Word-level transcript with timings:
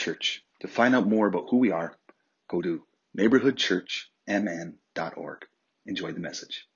Church. 0.00 0.42
To 0.60 0.68
find 0.68 0.94
out 0.94 1.06
more 1.06 1.26
about 1.26 1.48
who 1.50 1.58
we 1.58 1.72
are, 1.72 1.94
go 2.48 2.62
to 2.62 2.86
neighborhoodchurchmn.org. 3.18 5.46
Enjoy 5.84 6.12
the 6.12 6.20
message. 6.20 6.66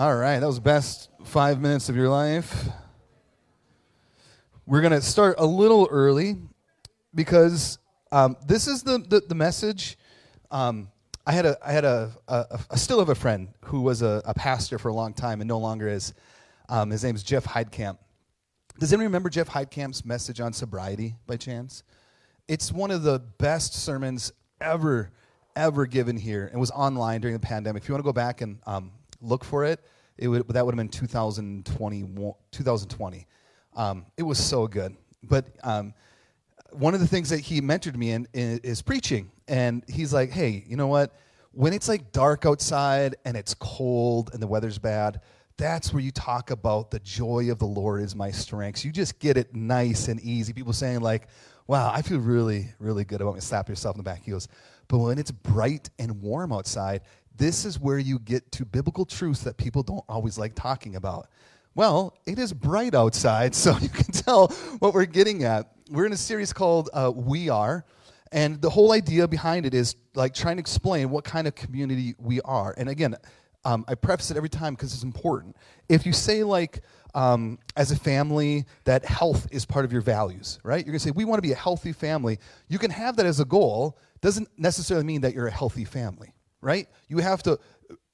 All 0.00 0.16
right, 0.16 0.38
that 0.38 0.46
was 0.46 0.54
the 0.54 0.62
best 0.62 1.10
five 1.24 1.60
minutes 1.60 1.90
of 1.90 1.94
your 1.94 2.08
life. 2.08 2.68
We're 4.64 4.80
going 4.80 4.94
to 4.94 5.02
start 5.02 5.34
a 5.36 5.44
little 5.44 5.86
early 5.90 6.38
because 7.14 7.78
um, 8.10 8.38
this 8.46 8.66
is 8.66 8.82
the, 8.82 8.96
the, 9.06 9.20
the 9.20 9.34
message. 9.34 9.98
Um, 10.50 10.88
I 11.26 11.32
had, 11.32 11.44
a, 11.44 11.58
I 11.62 11.72
had 11.72 11.84
a, 11.84 12.12
a, 12.28 12.60
I 12.70 12.76
still 12.76 12.98
have 12.98 13.10
a 13.10 13.14
friend 13.14 13.48
who 13.66 13.82
was 13.82 14.00
a, 14.00 14.22
a 14.24 14.32
pastor 14.32 14.78
for 14.78 14.88
a 14.88 14.94
long 14.94 15.12
time 15.12 15.42
and 15.42 15.48
no 15.48 15.58
longer 15.58 15.86
is. 15.86 16.14
Um, 16.70 16.88
his 16.88 17.04
name's 17.04 17.22
Jeff 17.22 17.44
Heidkamp. 17.44 17.98
Does 18.78 18.94
anyone 18.94 19.04
remember 19.04 19.28
Jeff 19.28 19.50
Heidkamp's 19.50 20.06
message 20.06 20.40
on 20.40 20.54
sobriety 20.54 21.16
by 21.26 21.36
chance? 21.36 21.82
It's 22.48 22.72
one 22.72 22.90
of 22.90 23.02
the 23.02 23.18
best 23.36 23.74
sermons 23.74 24.32
ever, 24.62 25.10
ever 25.56 25.84
given 25.84 26.16
here. 26.16 26.50
It 26.50 26.56
was 26.56 26.70
online 26.70 27.20
during 27.20 27.34
the 27.34 27.46
pandemic. 27.46 27.82
If 27.82 27.88
you 27.90 27.92
want 27.92 28.02
to 28.02 28.08
go 28.08 28.14
back 28.14 28.40
and 28.40 28.60
um, 28.66 28.92
look 29.20 29.44
for 29.44 29.64
it, 29.64 29.80
it 30.16 30.28
would, 30.28 30.46
that 30.48 30.64
would 30.64 30.74
have 30.74 30.78
been 30.78 30.88
2020. 30.88 32.34
2020. 32.52 33.26
Um, 33.76 34.06
it 34.16 34.22
was 34.22 34.38
so 34.38 34.66
good. 34.66 34.96
But 35.22 35.46
um, 35.62 35.94
one 36.70 36.94
of 36.94 37.00
the 37.00 37.06
things 37.06 37.30
that 37.30 37.40
he 37.40 37.60
mentored 37.60 37.96
me 37.96 38.10
in, 38.12 38.28
in 38.32 38.60
is 38.62 38.82
preaching. 38.82 39.30
And 39.48 39.84
he's 39.88 40.12
like, 40.12 40.30
hey, 40.30 40.64
you 40.66 40.76
know 40.76 40.86
what? 40.86 41.14
When 41.52 41.72
it's 41.72 41.88
like 41.88 42.12
dark 42.12 42.46
outside 42.46 43.16
and 43.24 43.36
it's 43.36 43.54
cold 43.54 44.30
and 44.32 44.42
the 44.42 44.46
weather's 44.46 44.78
bad, 44.78 45.20
that's 45.56 45.92
where 45.92 46.02
you 46.02 46.10
talk 46.10 46.50
about 46.50 46.90
the 46.90 47.00
joy 47.00 47.50
of 47.50 47.58
the 47.58 47.66
Lord 47.66 48.02
is 48.02 48.14
my 48.14 48.30
strength. 48.30 48.84
You 48.84 48.92
just 48.92 49.18
get 49.18 49.36
it 49.36 49.54
nice 49.54 50.08
and 50.08 50.20
easy. 50.20 50.52
People 50.52 50.72
saying, 50.72 51.00
like, 51.00 51.28
wow, 51.66 51.90
I 51.92 52.02
feel 52.02 52.18
really, 52.18 52.68
really 52.78 53.04
good 53.04 53.20
about 53.20 53.34
me. 53.34 53.40
Slap 53.40 53.68
yourself 53.68 53.96
in 53.96 53.98
the 53.98 54.04
back. 54.04 54.22
He 54.24 54.30
goes, 54.30 54.48
but 54.88 54.98
when 54.98 55.18
it's 55.18 55.30
bright 55.30 55.90
and 55.98 56.20
warm 56.22 56.52
outside, 56.52 57.02
this 57.40 57.64
is 57.64 57.80
where 57.80 57.98
you 57.98 58.18
get 58.18 58.52
to 58.52 58.66
biblical 58.66 59.06
truths 59.06 59.40
that 59.44 59.56
people 59.56 59.82
don't 59.82 60.04
always 60.10 60.38
like 60.38 60.54
talking 60.54 60.94
about. 60.94 61.26
Well, 61.74 62.14
it 62.26 62.38
is 62.38 62.52
bright 62.52 62.94
outside, 62.94 63.54
so 63.64 63.76
you 63.78 63.88
can 63.88 64.12
tell 64.12 64.48
what 64.78 64.92
we're 64.92 65.06
getting 65.06 65.42
at. 65.44 65.72
We're 65.90 66.04
in 66.04 66.12
a 66.12 66.18
series 66.18 66.52
called 66.52 66.90
uh, 66.92 67.10
We 67.12 67.48
Are, 67.48 67.86
and 68.30 68.60
the 68.60 68.68
whole 68.68 68.92
idea 68.92 69.26
behind 69.26 69.64
it 69.64 69.72
is 69.72 69.96
like 70.14 70.34
trying 70.34 70.56
to 70.56 70.60
explain 70.60 71.08
what 71.08 71.24
kind 71.24 71.48
of 71.48 71.54
community 71.54 72.14
we 72.18 72.42
are. 72.42 72.74
And 72.76 72.90
again, 72.90 73.16
um, 73.64 73.86
I 73.88 73.94
preface 73.94 74.30
it 74.30 74.36
every 74.36 74.50
time 74.50 74.74
because 74.74 74.92
it's 74.92 75.02
important. 75.02 75.56
If 75.88 76.04
you 76.04 76.12
say, 76.12 76.44
like, 76.44 76.82
um, 77.14 77.58
as 77.74 77.90
a 77.90 77.96
family, 77.96 78.66
that 78.84 79.06
health 79.06 79.48
is 79.50 79.64
part 79.64 79.86
of 79.86 79.92
your 79.92 80.02
values, 80.02 80.58
right? 80.62 80.84
You're 80.84 80.92
to 80.92 80.98
say, 81.00 81.10
we 81.10 81.24
want 81.24 81.38
to 81.38 81.42
be 81.42 81.52
a 81.52 81.56
healthy 81.56 81.92
family. 81.92 82.38
You 82.68 82.78
can 82.78 82.90
have 82.90 83.16
that 83.16 83.24
as 83.24 83.40
a 83.40 83.46
goal, 83.46 83.98
doesn't 84.20 84.48
necessarily 84.58 85.06
mean 85.06 85.22
that 85.22 85.32
you're 85.32 85.46
a 85.46 85.50
healthy 85.50 85.86
family 85.86 86.34
right? 86.60 86.88
You 87.08 87.18
have 87.18 87.42
to 87.44 87.58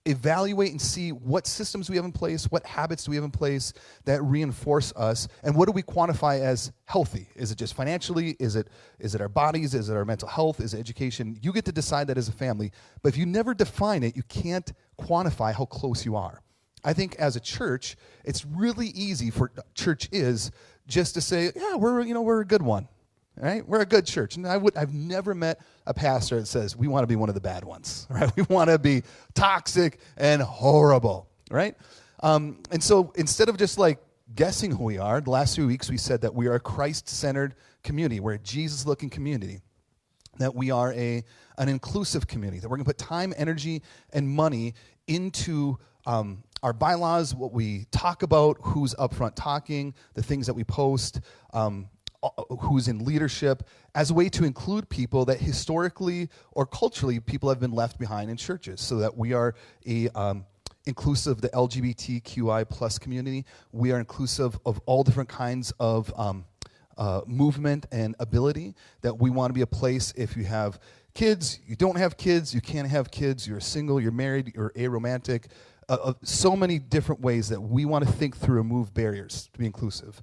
evaluate 0.07 0.71
and 0.71 0.81
see 0.81 1.11
what 1.11 1.47
systems 1.47 1.91
we 1.91 1.97
have 1.97 2.05
in 2.05 2.13
place, 2.13 2.45
what 2.45 2.65
habits 2.65 3.05
do 3.05 3.11
we 3.11 3.17
have 3.17 3.25
in 3.25 3.31
place 3.31 3.73
that 4.05 4.23
reinforce 4.23 4.93
us, 4.95 5.29
and 5.43 5.55
what 5.55 5.67
do 5.67 5.73
we 5.73 5.83
quantify 5.83 6.41
as 6.41 6.73
healthy? 6.85 7.29
Is 7.35 7.51
it 7.51 7.59
just 7.59 7.75
financially? 7.75 8.37
Is 8.39 8.57
it 8.57 8.69
is 8.99 9.15
it 9.15 9.21
our 9.21 9.29
bodies? 9.29 9.75
Is 9.75 9.89
it 9.89 9.97
our 9.97 10.05
mental 10.05 10.29
health? 10.29 10.61
Is 10.61 10.75
it 10.75 10.79
education? 10.79 11.39
You 11.43 11.53
get 11.53 11.65
to 11.67 11.73
decide 11.73 12.07
that 12.07 12.19
as 12.19 12.29
a 12.29 12.33
family. 12.33 12.71
But 13.03 13.11
if 13.11 13.17
you 13.17 13.27
never 13.27 13.53
define 13.53 14.03
it, 14.03 14.17
you 14.17 14.23
can't 14.25 14.73
quantify 14.99 15.53
how 15.53 15.67
close 15.67 16.05
you 16.05 16.17
are. 16.17 16.41
I 16.85 16.93
think 16.93 17.17
as 17.17 17.35
a 17.35 17.41
church, 17.41 17.97
it's 18.25 18.45
really 18.45 18.89
easy 18.89 19.31
for 19.31 19.51
church 19.75 20.09
is 20.13 20.53
just 20.87 21.15
to 21.15 21.21
say, 21.21 21.51
yeah, 21.57 21.75
we're 21.75 22.03
you 22.03 22.15
know 22.15 22.23
we're 22.23 22.41
a 22.41 22.47
good 22.47 22.63
one 22.63 22.89
right? 23.37 23.67
We're 23.67 23.83
a 23.83 23.87
good 23.87 24.07
church. 24.07 24.37
And 24.37 24.47
I 24.47 24.57
would, 24.57 24.77
I've 24.77 24.95
never 24.95 25.35
met 25.35 25.61
a 25.87 25.95
pastor 25.95 26.41
that 26.41 26.47
says, 26.47 26.77
we 26.77 26.89
want 26.89 27.03
to 27.03 27.07
be 27.07 27.17
one 27.17 27.29
of 27.29 27.35
the 27.35 27.41
bad 27.41 27.65
ones, 27.65 28.07
right? 28.11 28.31
We 28.37 28.43
want 28.45 28.71
to 28.71 28.79
be 28.79 29.03
toxic 29.35 30.01
and 30.17 30.41
horrible, 30.43 31.29
right? 31.51 31.77
Um, 32.23 32.63
and 32.71 32.83
so 32.83 33.13
instead 33.17 33.49
of 33.49 33.57
just 33.57 33.79
like 33.79 33.99
guessing 34.35 34.71
who 34.71 34.85
we 34.85 34.99
are, 34.99 35.21
the 35.21 35.31
last 35.31 35.55
few 35.55 35.67
weeks 35.67 35.91
we 35.91 35.99
said 35.99 36.23
that 36.23 36.35
we 36.35 36.47
are 36.47 36.55
a 36.55 36.61
Christ 36.61 37.09
centered 37.09 37.55
community. 37.83 38.21
We're 38.21 38.35
a 38.35 38.39
Jesus 38.39 38.87
looking 38.87 39.11
community. 39.11 39.61
That 40.39 40.55
we 40.55 40.71
are 40.71 40.93
a, 40.93 41.25
an 41.57 41.69
inclusive 41.69 42.27
community. 42.27 42.61
That 42.61 42.69
we're 42.69 42.77
going 42.77 42.85
to 42.85 42.91
put 42.91 42.99
time, 42.99 43.33
energy, 43.37 43.83
and 44.13 44.29
money 44.29 44.75
into 45.07 45.79
um, 46.05 46.43
our 46.63 46.73
bylaws, 46.73 47.35
what 47.35 47.53
we 47.53 47.87
talk 47.91 48.23
about, 48.23 48.59
who's 48.61 48.95
upfront 48.95 49.33
talking, 49.35 49.95
the 50.15 50.23
things 50.23 50.47
that 50.47 50.55
we 50.55 50.65
post, 50.65 51.21
um, 51.53 51.89
who's 52.61 52.89
in 52.89 53.05
leadership 53.05 53.63
as 53.95 54.11
a 54.11 54.15
way 54.15 54.29
to 54.29 54.45
include 54.45 54.89
people 54.89 55.25
that 55.25 55.39
historically 55.39 56.29
or 56.53 56.67
culturally 56.67 57.21
people 57.21 57.49
have 57.49 57.61
been 57.61 57.73
left 57.73 57.99
behind 57.99 58.31
in 58.31 58.37
churches 58.37 58.81
so 58.81 58.97
that 58.99 59.17
we 59.17 59.33
are 59.33 59.55
a 59.87 60.09
um, 60.11 60.45
inclusive 60.87 61.41
the 61.41 61.49
lgbtqi 61.51 62.69
plus 62.69 62.99
community. 62.99 63.45
We 63.73 63.93
are 63.93 63.99
inclusive 63.99 64.59
of 64.65 64.81
all 64.87 65.03
different 65.03 65.29
kinds 65.29 65.73
of 65.79 66.13
um, 66.17 66.45
uh, 66.97 67.21
movement 67.27 67.87
and 67.93 68.15
ability 68.21 68.75
that 69.03 69.19
we 69.19 69.31
want 69.31 69.51
to 69.51 69.55
be 69.55 69.61
a 69.61 69.67
place 69.67 70.13
if 70.17 70.37
you 70.37 70.45
have 70.45 70.81
kids 71.13 71.61
you 71.67 71.77
don't 71.77 71.97
have 71.97 72.17
kids 72.17 72.55
you 72.55 72.61
can't 72.61 72.89
have 72.89 73.11
kids 73.11 73.47
you're 73.49 73.61
single 73.61 74.01
you're 74.01 74.13
married 74.13 74.53
you're 74.55 74.71
aromantic 74.77 75.47
uh, 75.89 75.97
uh, 76.03 76.13
so 76.23 76.55
many 76.55 76.79
different 76.79 77.21
ways 77.21 77.49
that 77.49 77.61
we 77.61 77.85
want 77.85 78.05
to 78.05 78.11
think 78.13 78.37
through 78.37 78.61
and 78.61 78.69
move 78.69 78.93
barriers 78.93 79.49
to 79.53 79.59
be 79.59 79.65
inclusive 79.67 80.23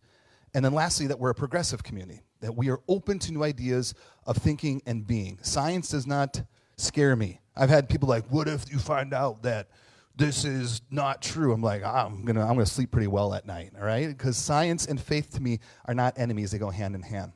and 0.54 0.64
then 0.64 0.74
lastly, 0.74 1.08
that 1.08 1.20
we're 1.20 1.32
a 1.32 1.36
progressive 1.36 1.84
community, 1.84 2.22
that 2.42 2.56
we 2.56 2.70
are 2.70 2.80
open 2.88 3.20
to 3.20 3.32
new 3.32 3.44
ideas 3.44 3.94
of 4.26 4.38
thinking 4.38 4.82
and 4.86 5.06
being. 5.08 5.40
Science 5.42 5.90
does 5.90 6.06
not 6.06 6.42
scare 6.78 7.16
me. 7.16 7.40
I've 7.56 7.70
had 7.70 7.90
people 7.90 8.10
like, 8.10 8.26
what 8.30 8.48
if 8.48 8.72
you 8.72 8.80
find 8.80 9.14
out 9.14 9.44
that 9.44 9.70
this 10.16 10.46
is 10.46 10.82
not 10.92 11.22
true? 11.22 11.54
I'm 11.54 11.62
like, 11.62 11.84
I'm 11.84 12.26
gonna, 12.26 12.42
I'm 12.42 12.54
gonna 12.54 12.66
sleep 12.66 12.92
pretty 12.92 13.08
well 13.08 13.34
at 13.34 13.46
night, 13.46 13.72
all 13.78 13.86
right? 13.86 14.08
Because 14.08 14.38
science 14.38 14.86
and 14.86 15.00
faith 15.00 15.34
to 15.36 15.42
me 15.42 15.60
are 15.86 15.94
not 15.94 16.18
enemies, 16.18 16.52
they 16.52 16.58
go 16.58 16.70
hand 16.70 16.96
in 16.96 17.02
hand. 17.02 17.32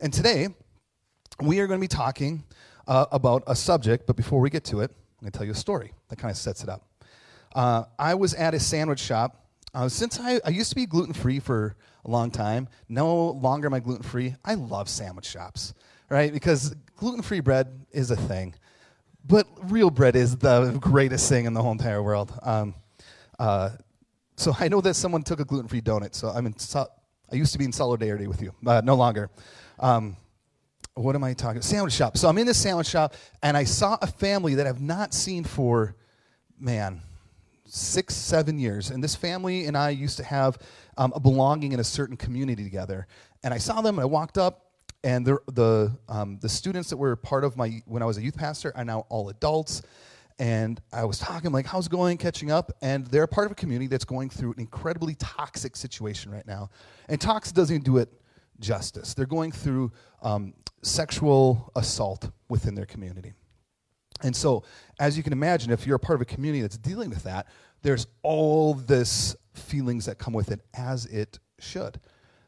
And 0.00 0.12
today, 0.12 0.48
we 1.40 1.60
are 1.60 1.66
gonna 1.66 1.80
be 1.80 1.88
talking 1.88 2.44
uh, 2.86 3.06
about 3.12 3.42
a 3.46 3.56
subject, 3.56 4.06
but 4.06 4.16
before 4.16 4.40
we 4.40 4.50
get 4.50 4.64
to 4.66 4.80
it, 4.80 4.90
I'm 4.90 5.24
gonna 5.24 5.30
tell 5.32 5.46
you 5.46 5.52
a 5.52 5.56
story 5.56 5.92
that 6.08 6.16
kind 6.16 6.30
of 6.30 6.36
sets 6.36 6.62
it 6.62 6.68
up. 6.68 6.88
Uh, 7.54 7.84
I 7.98 8.14
was 8.14 8.34
at 8.34 8.54
a 8.54 8.60
sandwich 8.60 9.00
shop. 9.00 9.42
Uh, 9.74 9.88
since 9.88 10.18
I, 10.20 10.40
I 10.44 10.50
used 10.50 10.70
to 10.70 10.76
be 10.76 10.86
gluten 10.86 11.12
free 11.12 11.38
for 11.38 11.76
a 12.06 12.10
long 12.10 12.30
time. 12.30 12.68
No 12.88 13.30
longer 13.30 13.66
am 13.66 13.74
I 13.74 13.80
gluten 13.80 14.02
free. 14.02 14.36
I 14.44 14.54
love 14.54 14.88
sandwich 14.88 15.26
shops, 15.26 15.74
right? 16.08 16.32
Because 16.32 16.74
gluten 16.96 17.22
free 17.22 17.40
bread 17.40 17.86
is 17.90 18.10
a 18.10 18.16
thing, 18.16 18.54
but 19.26 19.46
real 19.64 19.90
bread 19.90 20.16
is 20.16 20.36
the 20.36 20.78
greatest 20.80 21.28
thing 21.28 21.44
in 21.44 21.52
the 21.52 21.62
whole 21.62 21.72
entire 21.72 22.02
world. 22.02 22.32
Um, 22.42 22.74
uh, 23.38 23.70
so 24.36 24.54
I 24.58 24.68
know 24.68 24.80
that 24.80 24.94
someone 24.94 25.22
took 25.22 25.40
a 25.40 25.44
gluten 25.44 25.68
free 25.68 25.80
donut, 25.82 26.14
so 26.14 26.28
I'm 26.28 26.46
in. 26.46 26.58
So- 26.58 26.88
I 27.30 27.34
used 27.34 27.52
to 27.52 27.58
be 27.58 27.64
in 27.64 27.72
solidarity 27.72 28.28
with 28.28 28.40
you, 28.40 28.54
uh, 28.64 28.82
no 28.84 28.94
longer. 28.94 29.30
Um, 29.80 30.16
what 30.94 31.16
am 31.16 31.24
I 31.24 31.34
talking? 31.34 31.60
Sandwich 31.60 31.92
shop. 31.92 32.16
So 32.16 32.28
I'm 32.28 32.38
in 32.38 32.46
this 32.46 32.56
sandwich 32.56 32.86
shop, 32.86 33.14
and 33.42 33.56
I 33.56 33.64
saw 33.64 33.98
a 34.00 34.06
family 34.06 34.54
that 34.54 34.66
I've 34.68 34.80
not 34.80 35.12
seen 35.12 35.42
for, 35.42 35.96
man, 36.58 37.02
six, 37.66 38.14
seven 38.14 38.58
years. 38.58 38.90
And 38.90 39.02
this 39.02 39.14
family 39.14 39.66
and 39.66 39.76
I 39.76 39.90
used 39.90 40.16
to 40.18 40.24
have 40.24 40.58
um, 40.96 41.12
a 41.14 41.20
belonging 41.20 41.72
in 41.72 41.80
a 41.80 41.84
certain 41.84 42.16
community 42.16 42.64
together. 42.64 43.06
And 43.42 43.52
I 43.52 43.58
saw 43.58 43.80
them, 43.80 43.96
and 43.96 44.02
I 44.02 44.06
walked 44.06 44.38
up, 44.38 44.72
and 45.04 45.24
the, 45.24 45.96
um, 46.08 46.38
the 46.40 46.48
students 46.48 46.90
that 46.90 46.96
were 46.96 47.14
part 47.16 47.44
of 47.44 47.56
my, 47.56 47.82
when 47.86 48.02
I 48.02 48.06
was 48.06 48.18
a 48.18 48.22
youth 48.22 48.36
pastor, 48.36 48.72
are 48.76 48.84
now 48.84 49.06
all 49.08 49.28
adults. 49.28 49.82
And 50.38 50.80
I 50.92 51.04
was 51.04 51.18
talking, 51.18 51.52
like, 51.52 51.66
how's 51.66 51.86
it 51.86 51.90
going, 51.90 52.18
catching 52.18 52.50
up? 52.50 52.72
And 52.82 53.06
they're 53.06 53.26
part 53.26 53.46
of 53.46 53.52
a 53.52 53.54
community 53.54 53.86
that's 53.86 54.04
going 54.04 54.30
through 54.30 54.52
an 54.52 54.60
incredibly 54.60 55.14
toxic 55.14 55.76
situation 55.76 56.30
right 56.30 56.46
now. 56.46 56.70
And 57.08 57.20
toxic 57.20 57.54
doesn't 57.54 57.84
do 57.84 57.98
it 57.98 58.12
justice. 58.60 59.14
They're 59.14 59.26
going 59.26 59.52
through 59.52 59.92
um, 60.22 60.54
sexual 60.82 61.72
assault 61.74 62.30
within 62.48 62.74
their 62.74 62.86
community. 62.86 63.32
And 64.22 64.34
so, 64.34 64.64
as 64.98 65.16
you 65.16 65.22
can 65.22 65.32
imagine, 65.32 65.70
if 65.70 65.86
you're 65.86 65.96
a 65.96 66.00
part 66.00 66.16
of 66.16 66.22
a 66.22 66.26
community 66.26 66.62
that's 66.62 66.78
dealing 66.78 67.10
with 67.10 67.24
that, 67.24 67.46
there's 67.82 68.06
all 68.22 68.74
this 68.74 69.36
feelings 69.54 70.06
that 70.06 70.18
come 70.18 70.32
with 70.32 70.50
it, 70.50 70.60
as 70.74 71.06
it 71.06 71.38
should. 71.58 72.00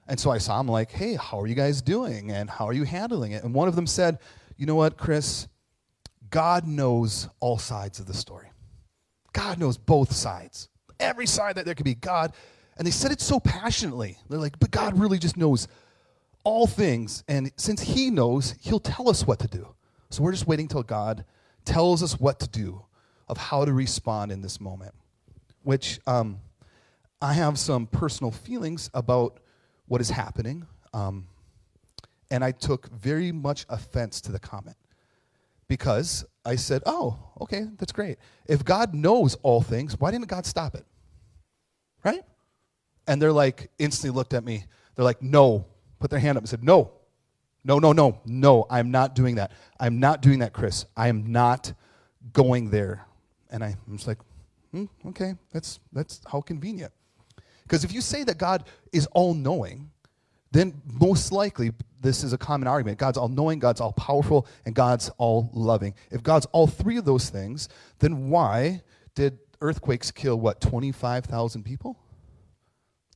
And 0.07 0.19
so 0.19 0.31
I 0.31 0.39
saw 0.39 0.59
them 0.59 0.69
like, 0.69 0.91
hey, 0.91 1.15
how 1.15 1.41
are 1.41 1.47
you 1.47 1.55
guys 1.55 1.83
doing? 1.83 2.31
And 2.31 2.49
how 2.49 2.67
are 2.67 2.73
you 2.73 2.85
handling 2.85 3.33
it? 3.33 3.45
And 3.45 3.55
one 3.55 3.69
of 3.69 3.77
them 3.77 3.87
said, 3.87 4.19
you 4.57 4.67
know 4.67 4.75
what, 4.75 4.97
Chris? 4.97 5.49
God 6.31 6.67
knows 6.67 7.29
all 7.41 7.59
sides 7.59 8.01
of 8.01 8.07
the 8.07 8.15
story. 8.15 8.51
God 9.33 9.59
knows 9.59 9.77
both 9.77 10.13
sides. 10.13 10.69
Every 10.99 11.27
side 11.27 11.57
that 11.57 11.65
there 11.65 11.75
could 11.75 11.85
be, 11.85 11.95
God. 11.95 12.33
And 12.77 12.87
they 12.87 12.91
said 12.91 13.13
it 13.13 13.21
so 13.21 13.39
passionately. 13.39 14.19
They're 14.29 14.39
like, 14.39 14.59
but 14.59 14.71
God 14.71 14.99
really 14.99 15.19
just 15.19 15.37
knows 15.37 15.69
all 16.43 16.67
things. 16.67 17.23
And 17.29 17.53
since 17.57 17.83
He 17.83 18.11
knows, 18.11 18.55
He'll 18.61 18.81
tell 18.81 19.09
us 19.09 19.27
what 19.27 19.39
to 19.41 19.49
do. 19.49 19.75
So 20.11 20.23
we're 20.23 20.33
just 20.33 20.47
waiting 20.47 20.69
till 20.69 20.83
God 20.83 21.25
tells 21.69 22.03
us 22.03 22.19
what 22.19 22.41
to 22.41 22.49
do, 22.49 22.83
of 23.29 23.37
how 23.37 23.65
to 23.65 23.73
respond 23.73 24.33
in 24.33 24.41
this 24.41 24.59
moment. 24.61 24.95
Which 25.63 26.01
um, 26.07 26.41
I 27.21 27.35
have 27.35 27.59
some 27.59 27.87
personal 27.87 28.31
feelings 28.31 28.91
about 28.95 29.41
what 29.87 30.01
is 30.01 30.09
happening. 30.09 30.67
Um, 30.95 31.29
and 32.31 32.43
I 32.43 32.53
took 32.53 32.89
very 32.91 33.33
much 33.33 33.67
offense 33.69 34.21
to 34.23 34.33
the 34.33 34.39
comment 34.39 34.77
because 35.69 36.25
I 36.45 36.57
said, 36.57 36.83
oh, 36.87 37.19
okay, 37.43 37.67
that's 37.79 37.93
great. 37.93 38.17
If 38.47 38.65
God 38.65 38.95
knows 38.95 39.35
all 39.43 39.61
things, 39.61 40.01
why 40.01 40.11
didn't 40.11 40.29
God 40.29 40.47
stop 40.47 40.75
it? 40.75 40.87
Right? 42.03 42.23
And 43.07 43.21
they're 43.21 43.33
like, 43.33 43.71
instantly 43.79 44.17
looked 44.17 44.33
at 44.33 44.45
me. 44.45 44.65
They're 44.95 45.05
like, 45.05 45.21
no. 45.23 45.67
Put 45.99 46.11
their 46.11 46.21
hand 46.21 46.39
up 46.39 46.43
and 46.43 46.49
said, 46.49 46.65
no. 46.65 46.93
No, 47.65 47.79
no, 47.79 47.93
no, 47.93 48.21
no, 48.25 48.67
I'm 48.71 48.91
not 48.91 49.15
doing 49.15 49.35
that. 49.37 49.53
I'm 49.79 50.01
not 50.01 50.23
doing 50.23 50.39
that, 50.41 50.53
Chris. 50.53 50.87
I 50.97 51.09
am 51.09 51.31
not 51.31 51.73
going 52.33 52.71
there. 52.71 53.07
And 53.51 53.65
I, 53.65 53.77
am 53.89 53.97
just 53.97 54.07
like, 54.07 54.19
hmm, 54.73 54.85
okay, 55.07 55.35
that's, 55.53 55.81
that's 55.93 56.21
how 56.31 56.41
convenient. 56.41 56.93
Because 57.63 57.85
if 57.85 57.93
you 57.93 58.01
say 58.01 58.25
that 58.25 58.39
God 58.39 58.65
is 58.93 59.07
all 59.09 59.35
knowing, 59.35 59.91
then 60.51 60.81
most 60.87 61.33
likely 61.33 61.73
this 62.01 62.25
is 62.25 62.33
a 62.33 62.39
common 62.39 62.69
argument. 62.69 62.99
God's 62.99 63.19
all 63.19 63.29
knowing, 63.29 63.59
God's 63.59 63.81
all 63.81 63.93
powerful, 63.93 64.47
and 64.65 64.75
God's 64.75 65.11
all 65.19 65.51
loving. 65.53 65.95
If 66.11 66.23
God's 66.23 66.47
all 66.47 66.67
three 66.67 66.97
of 66.97 67.05
those 67.05 67.29
things, 67.29 67.69
then 67.99 68.31
why 68.31 68.83
did 69.15 69.39
earthquakes 69.61 70.11
kill, 70.11 70.39
what, 70.39 70.61
25,000 70.61 71.65
people? 71.65 71.99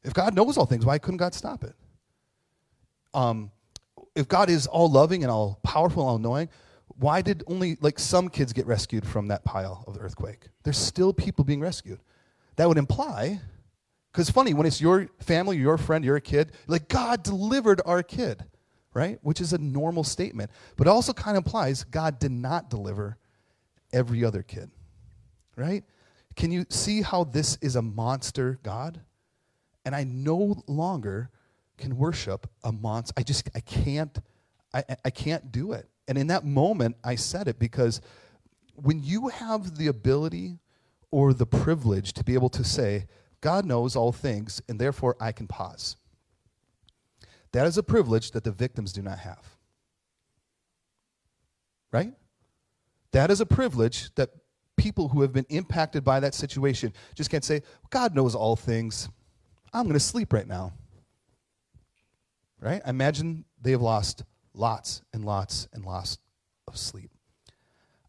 If 0.05 0.13
God 0.13 0.35
knows 0.35 0.59
all 0.59 0.67
things, 0.67 0.85
why 0.85 0.99
couldn't 0.99 1.19
God 1.19 1.33
stop 1.33 1.63
it? 1.65 1.75
Um, 3.15 3.51
if 4.15 4.29
God 4.29 4.51
is 4.51 4.67
all 4.67 4.91
loving 4.91 5.23
and 5.23 5.31
all 5.31 5.59
powerful 5.63 6.03
and 6.03 6.11
all 6.11 6.19
knowing, 6.19 6.49
why 6.99 7.23
did 7.23 7.43
only 7.47 7.77
like 7.81 7.99
some 7.99 8.29
kids 8.29 8.53
get 8.53 8.67
rescued 8.67 9.07
from 9.07 9.29
that 9.29 9.45
pile 9.45 9.85
of 9.87 9.95
the 9.95 10.01
earthquake? 10.01 10.49
There's 10.63 10.77
still 10.77 11.13
people 11.13 11.45
being 11.45 11.61
rescued. 11.61 12.01
That 12.57 12.69
would 12.69 12.79
imply 12.79 13.41
because 14.13 14.29
funny, 14.29 14.53
when 14.53 14.67
it's 14.67 14.81
your 14.81 15.09
family, 15.21 15.57
your 15.57 15.79
friend, 15.79 16.05
your 16.05 16.21
kid, 16.21 16.53
like 16.67 16.89
God 16.89 17.23
delivered 17.23 17.81
our 17.87 18.03
kid, 18.03 18.45
right? 18.93 19.19
Which 19.23 19.41
is 19.41 19.55
a 19.55 19.59
normal 19.59 20.05
statement. 20.05 20.51
But 20.77 20.87
it 20.87 20.91
also 20.91 21.15
kind 21.15 21.37
of 21.37 21.45
implies 21.45 21.85
God 21.85 22.19
did 22.19 22.31
not 22.31 22.69
deliver 22.69 23.17
every 23.91 24.23
other 24.23 24.43
kid, 24.43 24.71
right? 25.57 25.83
Can 26.37 26.53
you 26.53 26.67
see 26.69 27.01
how 27.01 27.25
this 27.25 27.57
is 27.63 27.77
a 27.77 27.83
monster 27.83 28.59
God? 28.63 29.01
And 29.87 29.97
I 29.97 30.05
no 30.05 30.63
longer 30.67 31.31
can 31.83 31.97
worship 31.97 32.49
a 32.63 32.73
monster. 32.73 33.13
I 33.17 33.23
just, 33.23 33.51
I 33.55 33.61
can't, 33.61 34.17
I, 34.73 34.85
I 35.05 35.11
can't 35.11 35.51
do 35.51 35.73
it. 35.73 35.89
And 36.09 36.17
in 36.17 36.29
that 36.29 36.45
moment, 36.45 36.97
I 37.05 37.17
said 37.17 37.49
it 37.49 37.59
because 37.59 38.01
when 38.75 39.03
you 39.03 39.29
have 39.29 39.77
the 39.77 39.89
ability 39.89 40.59
or 41.11 41.35
the 41.35 41.47
privilege 41.47 42.13
to 42.15 42.25
be 42.25 42.35
able 42.35 42.49
to 42.51 42.65
say, 42.65 43.07
God 43.41 43.67
knows 43.67 43.97
all 43.97 44.13
things, 44.13 44.63
and 44.69 44.79
therefore 44.79 45.17
I 45.21 45.33
can 45.33 45.47
pause. 45.47 45.97
That 47.51 47.67
is 47.67 47.77
a 47.77 47.83
privilege 47.83 48.31
that 48.31 48.45
the 48.45 48.53
victims 48.53 48.93
do 48.93 49.03
not 49.03 49.19
have. 49.19 49.45
Right? 51.93 52.15
That 53.11 53.31
is 53.31 53.41
a 53.41 53.47
privilege 53.47 54.15
that 54.15 54.31
people 54.77 55.09
who 55.09 55.21
have 55.21 55.33
been 55.33 55.47
impacted 55.51 56.05
by 56.05 56.21
that 56.21 56.35
situation 56.35 56.93
just 57.15 57.31
can't 57.31 57.45
say, 57.45 57.63
God 57.91 58.15
knows 58.15 58.35
all 58.35 58.57
things. 58.57 59.09
I'm 59.73 59.85
going 59.85 59.95
to 59.95 60.01
sleep 60.01 60.33
right 60.33 60.47
now. 60.47 60.73
Right? 62.63 62.81
I 62.87 62.91
imagine 62.91 63.45
they 63.61 63.73
have 63.73 63.83
lost 63.83 64.23
lots 64.55 65.03
and 65.13 65.25
lots 65.25 65.67
and 65.73 65.85
lots 65.85 66.19
of 66.69 66.77
sleep. 66.77 67.11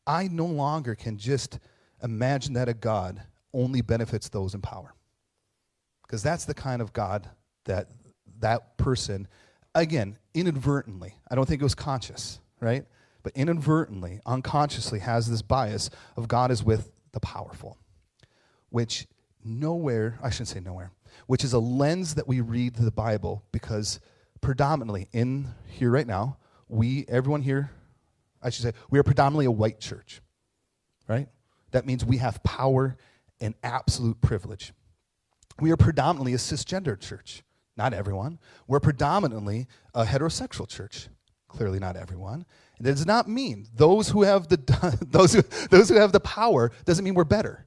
I 0.05 0.27
no 0.27 0.45
longer 0.45 0.93
can 0.93 1.17
just 1.17 1.59
imagine 2.03 2.53
that 2.53 2.69
a 2.69 2.73
God 2.73 3.23
only 3.53 3.81
benefits 3.81 4.29
those 4.29 4.53
in 4.53 4.61
power 4.61 4.93
because 6.03 6.21
that's 6.21 6.45
the 6.45 6.53
kind 6.53 6.81
of 6.81 6.93
God 6.93 7.27
that 7.65 7.89
that 8.39 8.77
person, 8.77 9.27
again, 9.73 10.17
inadvertently, 10.33 11.15
I 11.31 11.35
don't 11.35 11.47
think 11.47 11.61
it 11.61 11.63
was 11.63 11.75
conscious, 11.75 12.39
right? 12.59 12.85
But 13.23 13.33
inadvertently, 13.35 14.19
unconsciously 14.25 14.99
has 14.99 15.29
this 15.29 15.41
bias 15.41 15.89
of 16.15 16.27
God 16.27 16.51
is 16.51 16.63
with 16.63 16.91
the 17.13 17.19
powerful, 17.21 17.77
which 18.69 19.07
nowhere, 19.43 20.19
I 20.21 20.29
shouldn't 20.29 20.49
say 20.49 20.59
nowhere, 20.59 20.91
which 21.25 21.43
is 21.43 21.53
a 21.53 21.59
lens 21.59 22.15
that 22.15 22.27
we 22.27 22.41
read 22.41 22.75
the 22.75 22.91
Bible 22.91 23.43
because 23.51 23.99
predominantly 24.43 25.09
in 25.11 25.47
here 25.67 25.89
right 25.89 26.07
now, 26.07 26.37
we, 26.67 27.05
everyone 27.07 27.41
here, 27.41 27.71
I 28.41 28.51
should 28.51 28.63
say, 28.63 28.73
we 28.91 28.99
are 28.99 29.03
predominantly 29.03 29.45
a 29.45 29.51
white 29.51 29.79
church, 29.79 30.21
right? 31.07 31.27
That 31.71 31.85
means 31.85 32.05
we 32.05 32.17
have 32.17 32.43
power 32.43 32.95
and 33.41 33.55
absolute 33.63 34.21
privilege 34.21 34.73
we 35.59 35.71
are 35.71 35.77
predominantly 35.77 36.33
a 36.33 36.37
cisgender 36.37 36.99
church. 36.99 37.43
Not 37.75 37.93
everyone. 37.93 38.39
We're 38.67 38.79
predominantly 38.79 39.67
a 39.93 40.05
heterosexual 40.05 40.67
church. 40.67 41.07
Clearly, 41.47 41.79
not 41.79 41.95
everyone. 41.95 42.45
It 42.79 42.83
does 42.83 43.05
not 43.05 43.27
mean 43.27 43.67
those 43.75 44.09
who 44.09 44.23
have 44.23 44.47
the 44.47 44.57
those 45.07 45.33
who, 45.33 45.41
those 45.69 45.89
who 45.89 45.95
have 45.95 46.11
the 46.11 46.19
power 46.19 46.71
doesn't 46.85 47.03
mean 47.03 47.13
we're 47.13 47.23
better. 47.23 47.65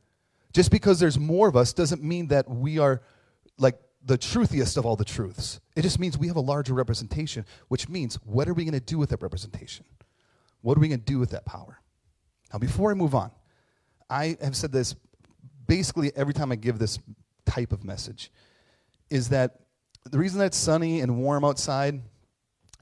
Just 0.53 0.71
because 0.71 0.99
there's 0.99 1.19
more 1.19 1.49
of 1.49 1.57
us 1.57 1.73
doesn't 1.73 2.03
mean 2.03 2.29
that 2.29 2.49
we 2.49 2.79
are 2.79 3.03
like 3.59 3.79
the 4.07 4.17
truthiest 4.17 4.77
of 4.77 4.87
all 4.87 4.97
the 4.97 5.05
truths. 5.05 5.61
It 5.75 5.83
just 5.83 5.99
means 5.99 6.17
we 6.17 6.29
have 6.29 6.37
a 6.37 6.41
larger 6.41 6.73
representation, 6.73 7.45
which 7.69 7.89
means 7.89 8.15
what 8.25 8.49
are 8.49 8.55
we 8.55 8.65
going 8.65 8.73
to 8.73 8.81
do 8.81 8.99
with 8.99 9.11
that 9.11 9.21
representation? 9.21 9.85
What 10.63 10.79
are 10.79 10.81
we 10.81 10.89
going 10.89 11.01
to 11.01 11.05
do 11.05 11.19
with 11.19 11.31
that 11.31 11.45
power? 11.45 11.81
Now, 12.53 12.61
before 12.61 12.93
I 12.93 12.95
move 12.95 13.15
on, 13.15 13.33
I 14.09 14.37
have 14.41 14.57
said 14.57 14.71
this 14.71 14.95
basically 15.67 16.13
every 16.17 16.33
time 16.33 16.53
I 16.53 16.57
give 16.57 16.79
this 16.79 16.99
type 17.45 17.73
of 17.73 17.85
message 17.85 18.31
is 19.11 19.29
that 19.31 19.61
the 20.05 20.19
reason 20.19 20.39
that 20.39 20.47
it's 20.47 20.57
sunny 20.57 21.01
and 21.01 21.19
warm 21.19 21.45
outside, 21.45 22.01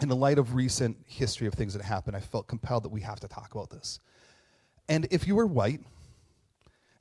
in 0.01 0.09
the 0.09 0.17
light 0.17 0.39
of 0.39 0.55
recent 0.55 0.97
history 1.07 1.47
of 1.47 1.55
things 1.55 1.73
that 1.75 1.83
happened, 1.83 2.17
I 2.17 2.21
felt 2.21 2.49
compelled 2.49 2.83
that 2.85 2.91
we 2.91 3.01
have 3.01 3.21
to 3.21 3.29
talk 3.29 3.55
about 3.55 3.71
this. 3.71 4.01
And 4.89 5.07
if 5.11 5.27
you 5.27 5.39
are 5.39 5.47
white, 5.47 5.81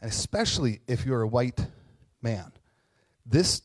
and 0.01 0.11
especially 0.11 0.79
if 0.87 1.05
you're 1.05 1.21
a 1.21 1.27
white 1.27 1.65
man, 2.21 2.51
this 3.25 3.61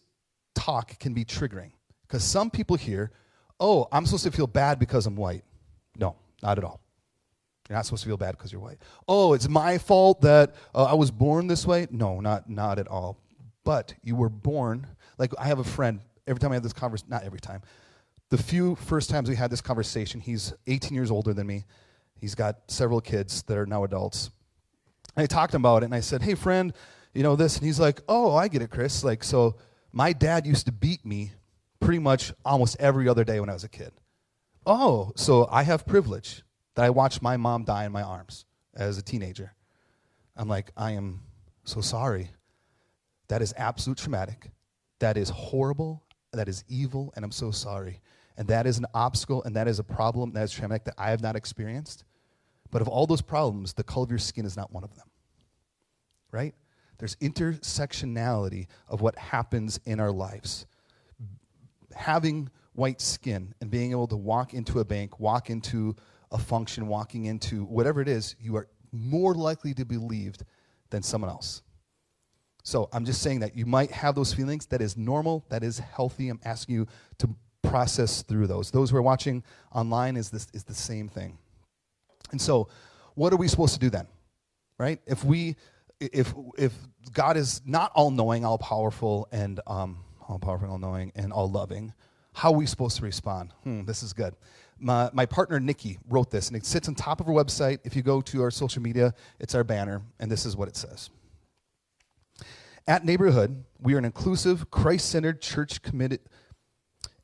talk 0.59 0.99
can 0.99 1.15
be 1.15 1.25
triggering. 1.25 1.73
Because 2.07 2.25
some 2.25 2.51
people 2.51 2.77
hear, 2.77 3.11
oh, 3.61 3.87
I'm 3.93 4.07
supposed 4.07 4.25
to 4.25 4.31
feel 4.31 4.47
bad 4.47 4.79
because 4.79 5.07
I'm 5.07 5.17
white. 5.17 5.45
No, 5.97 6.17
not 6.43 6.59
at 6.59 6.65
all. 6.65 6.81
You're 7.69 7.77
not 7.77 7.85
supposed 7.85 8.03
to 8.05 8.09
feel 8.09 8.17
bad 8.17 8.33
because 8.33 8.51
you're 8.51 8.63
white. 8.63 8.79
Oh, 9.07 9.35
it's 9.35 9.49
my 9.49 9.77
fault 9.77 10.23
that 10.23 10.55
uh, 10.75 10.85
I 10.85 10.95
was 10.95 11.11
born 11.11 11.49
this 11.49 11.67
way. 11.67 11.87
No, 11.91 12.21
not 12.21 12.49
not 12.49 12.79
at 12.79 12.89
all 12.89 13.19
but 13.69 13.93
you 14.03 14.17
were 14.17 14.31
born. 14.31 14.87
Like 15.19 15.35
I 15.39 15.47
have 15.47 15.59
a 15.59 15.65
friend. 15.65 16.01
Every 16.27 16.41
time 16.41 16.53
I 16.53 16.55
have 16.55 16.63
this 16.63 16.73
conversation, 16.73 17.11
not 17.11 17.23
every 17.23 17.39
time, 17.39 17.61
the 18.31 18.39
few 18.39 18.77
first 18.77 19.11
times 19.11 19.29
we 19.29 19.37
had 19.37 19.51
this 19.51 19.61
conversation, 19.61 20.21
he's 20.21 20.55
18 20.67 20.95
years 20.95 21.11
older 21.11 21.35
than 21.35 21.47
me. 21.47 21.67
He's 22.19 22.35
got 22.35 22.61
several 22.69 23.03
kids 23.03 23.43
that 23.43 23.59
are 23.59 23.67
now 23.67 23.85
adults. 23.85 24.31
And 25.15 25.23
I 25.23 25.27
talked 25.27 25.53
about 25.53 25.83
it, 25.83 25.85
and 25.85 25.95
I 25.95 26.01
said, 26.01 26.23
"Hey, 26.23 26.35
friend, 26.35 26.73
you 27.13 27.23
know 27.23 27.37
this?" 27.37 27.59
And 27.59 27.67
he's 27.67 27.79
like, 27.79 28.01
"Oh, 28.09 28.35
I 28.35 28.49
get 28.49 28.63
it, 28.63 28.71
Chris. 28.71 29.05
Like, 29.05 29.23
so 29.23 29.57
my 29.99 30.13
dad 30.13 30.47
used 30.47 30.65
to 30.65 30.71
beat 30.71 31.05
me 31.05 31.33
pretty 31.81 31.99
much 31.99 32.33
almost 32.45 32.77
every 32.79 33.09
other 33.09 33.25
day 33.25 33.41
when 33.41 33.51
I 33.51 33.53
was 33.53 33.65
a 33.65 33.69
kid. 33.69 33.91
Oh, 34.65 35.11
so 35.17 35.49
I 35.51 35.65
have 35.65 35.87
privilege 35.87 36.45
that 36.77 36.85
I 36.85 36.91
watched 36.91 37.21
my 37.21 37.37
mom 37.37 37.65
die 37.65 37.85
in 37.85 37.91
my 37.91 38.03
arms 38.03 38.45
as 38.77 38.97
a 38.97 39.03
teenager. 39.03 39.55
I'm 40.37 40.47
like, 40.49 40.71
I 40.77 40.93
am 40.93 41.23
so 41.65 41.81
sorry. 41.81 42.31
That 43.27 43.43
is 43.43 43.53
absolute 43.57 43.99
traumatic. 43.99 44.53
That 45.01 45.17
is 45.17 45.31
horrible. 45.31 46.05
That 46.33 46.49
is 46.49 46.63
evil, 46.69 47.13
and 47.17 47.25
I'm 47.25 47.33
so 47.33 47.51
sorry. 47.51 48.01
And 48.37 48.47
that 48.47 48.69
is 48.69 48.79
an 48.79 48.87
obstacle, 48.95 49.43
and 49.43 49.57
that 49.57 49.67
is 49.67 49.81
a 49.81 49.85
problem 49.85 50.31
that 50.35 50.45
is 50.45 50.53
traumatic 50.53 50.85
that 50.85 50.95
I 50.97 51.11
have 51.11 51.23
not 51.23 51.35
experienced. 51.35 52.05
But 52.71 52.83
of 52.83 52.87
all 52.87 53.09
those 53.09 53.23
problems, 53.23 53.73
the 53.73 53.83
color 53.83 54.05
of 54.05 54.11
your 54.11 54.21
skin 54.21 54.47
is 54.47 54.57
not 54.57 54.73
one 54.73 54.85
of 54.85 54.95
them. 54.95 55.09
Right? 56.31 56.55
There's 56.99 57.17
intersectionality 57.17 58.67
of 58.89 59.01
what 59.01 59.17
happens 59.17 59.79
in 59.85 60.01
our 60.01 60.11
lives. 60.11 60.67
Having 61.95 62.51
white 62.75 63.01
skin 63.01 63.55
and 63.61 63.71
being 63.71 63.91
able 63.91 64.07
to 64.09 64.17
walk 64.17 64.55
into 64.55 64.81
a 64.81 64.85
bank, 64.85 65.19
walk 65.19 65.51
into 65.51 65.97
a 66.31 66.39
function, 66.39 66.87
walking 66.87 67.27
into 67.27 67.65
whatever 67.65 68.01
it 68.01 68.09
is, 68.09 68.37
you 68.41 68.57
are 68.57 68.69
more 68.93 69.35
likely 69.35 69.75
to 69.75 69.85
be 69.85 69.97
believed 69.97 70.45
than 70.91 71.03
someone 71.03 71.31
else. 71.31 71.63
So 72.63 72.89
I'm 72.93 73.05
just 73.05 73.23
saying 73.23 73.41
that 73.41 73.57
you 73.57 73.65
might 73.65 73.91
have 73.91 74.15
those 74.15 74.35
feelings. 74.35 74.67
That 74.67 74.83
is 74.83 74.97
normal. 74.97 75.45
That 75.49 75.63
is 75.63 75.79
healthy. 75.79 76.29
I'm 76.29 76.41
asking 76.45 76.75
you 76.75 76.87
to 77.19 77.35
process 77.63 78.23
through 78.23 78.47
those. 78.47 78.71
Those 78.71 78.91
who 78.91 78.97
are 78.97 79.03
watching 79.03 79.43
online 79.73 80.17
is 80.17 80.31
this 80.31 80.49
is 80.53 80.65
the 80.65 80.75
same 80.75 81.09
thing. 81.09 81.39
And 82.31 82.41
so, 82.41 82.69
what 83.15 83.33
are 83.33 83.37
we 83.37 83.49
supposed 83.49 83.75
to 83.75 83.81
do 83.81 83.91
then? 83.91 84.07
Right? 84.79 85.01
If 85.07 85.25
we 85.25 85.57
if 86.01 86.35
if 86.57 86.73
God 87.13 87.37
is 87.37 87.61
not 87.65 87.93
all 87.95 88.11
knowing, 88.11 88.45
all 88.45 88.59
powerful, 88.59 89.29
and 89.33 89.61
um, 89.67 89.99
all 90.29 90.39
powerful, 90.39 90.71
all 90.71 90.79
knowing, 90.79 91.13
and 91.15 91.33
all 91.33 91.51
loving, 91.51 91.93
how 92.33 92.53
are 92.53 92.57
we 92.57 92.67
supposed 92.67 92.97
to 92.99 93.03
respond? 93.03 93.53
Hmm, 93.65 93.85
this 93.85 94.03
is 94.03 94.13
good. 94.13 94.35
My, 94.79 95.11
my 95.13 95.27
partner 95.27 95.59
Nikki 95.59 95.99
wrote 96.09 96.31
this, 96.31 96.49
and 96.49 96.57
it 96.57 96.65
sits 96.65 96.89
on 96.89 96.95
top 96.95 97.21
of 97.21 97.29
our 97.29 97.35
website. 97.35 97.81
If 97.83 97.97
you 97.97 98.03
go 98.03 98.21
to 98.21 98.43
our 98.43 98.51
social 98.51 98.81
media, 98.81 99.13
it's 99.41 99.55
our 99.55 99.65
banner, 99.65 100.03
and 100.21 100.31
this 100.31 100.47
is 100.47 100.57
what 100.57 100.69
it 100.69 100.77
says. 100.77 101.11
At 102.87 103.05
Neighborhood, 103.05 103.65
we 103.81 103.95
are 103.95 103.99
an 103.99 104.05
inclusive, 104.05 104.71
Christ 104.71 105.11
centered 105.11 105.43
church 105.43 105.83
committed. 105.83 106.21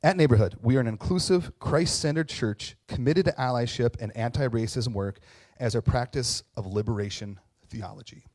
At 0.03 0.17
Neighborhood, 0.17 0.57
we 0.61 0.75
are 0.75 0.81
an 0.81 0.87
inclusive, 0.87 1.57
Christ 1.59 1.99
centered 1.99 2.27
church 2.27 2.75
committed 2.87 3.25
to 3.25 3.31
allyship 3.31 3.95
and 3.99 4.15
anti 4.17 4.47
racism 4.47 4.93
work 4.93 5.19
as 5.57 5.75
our 5.75 5.81
practice 5.81 6.43
of 6.57 6.67
liberation 6.67 7.39
theology. 7.69 8.25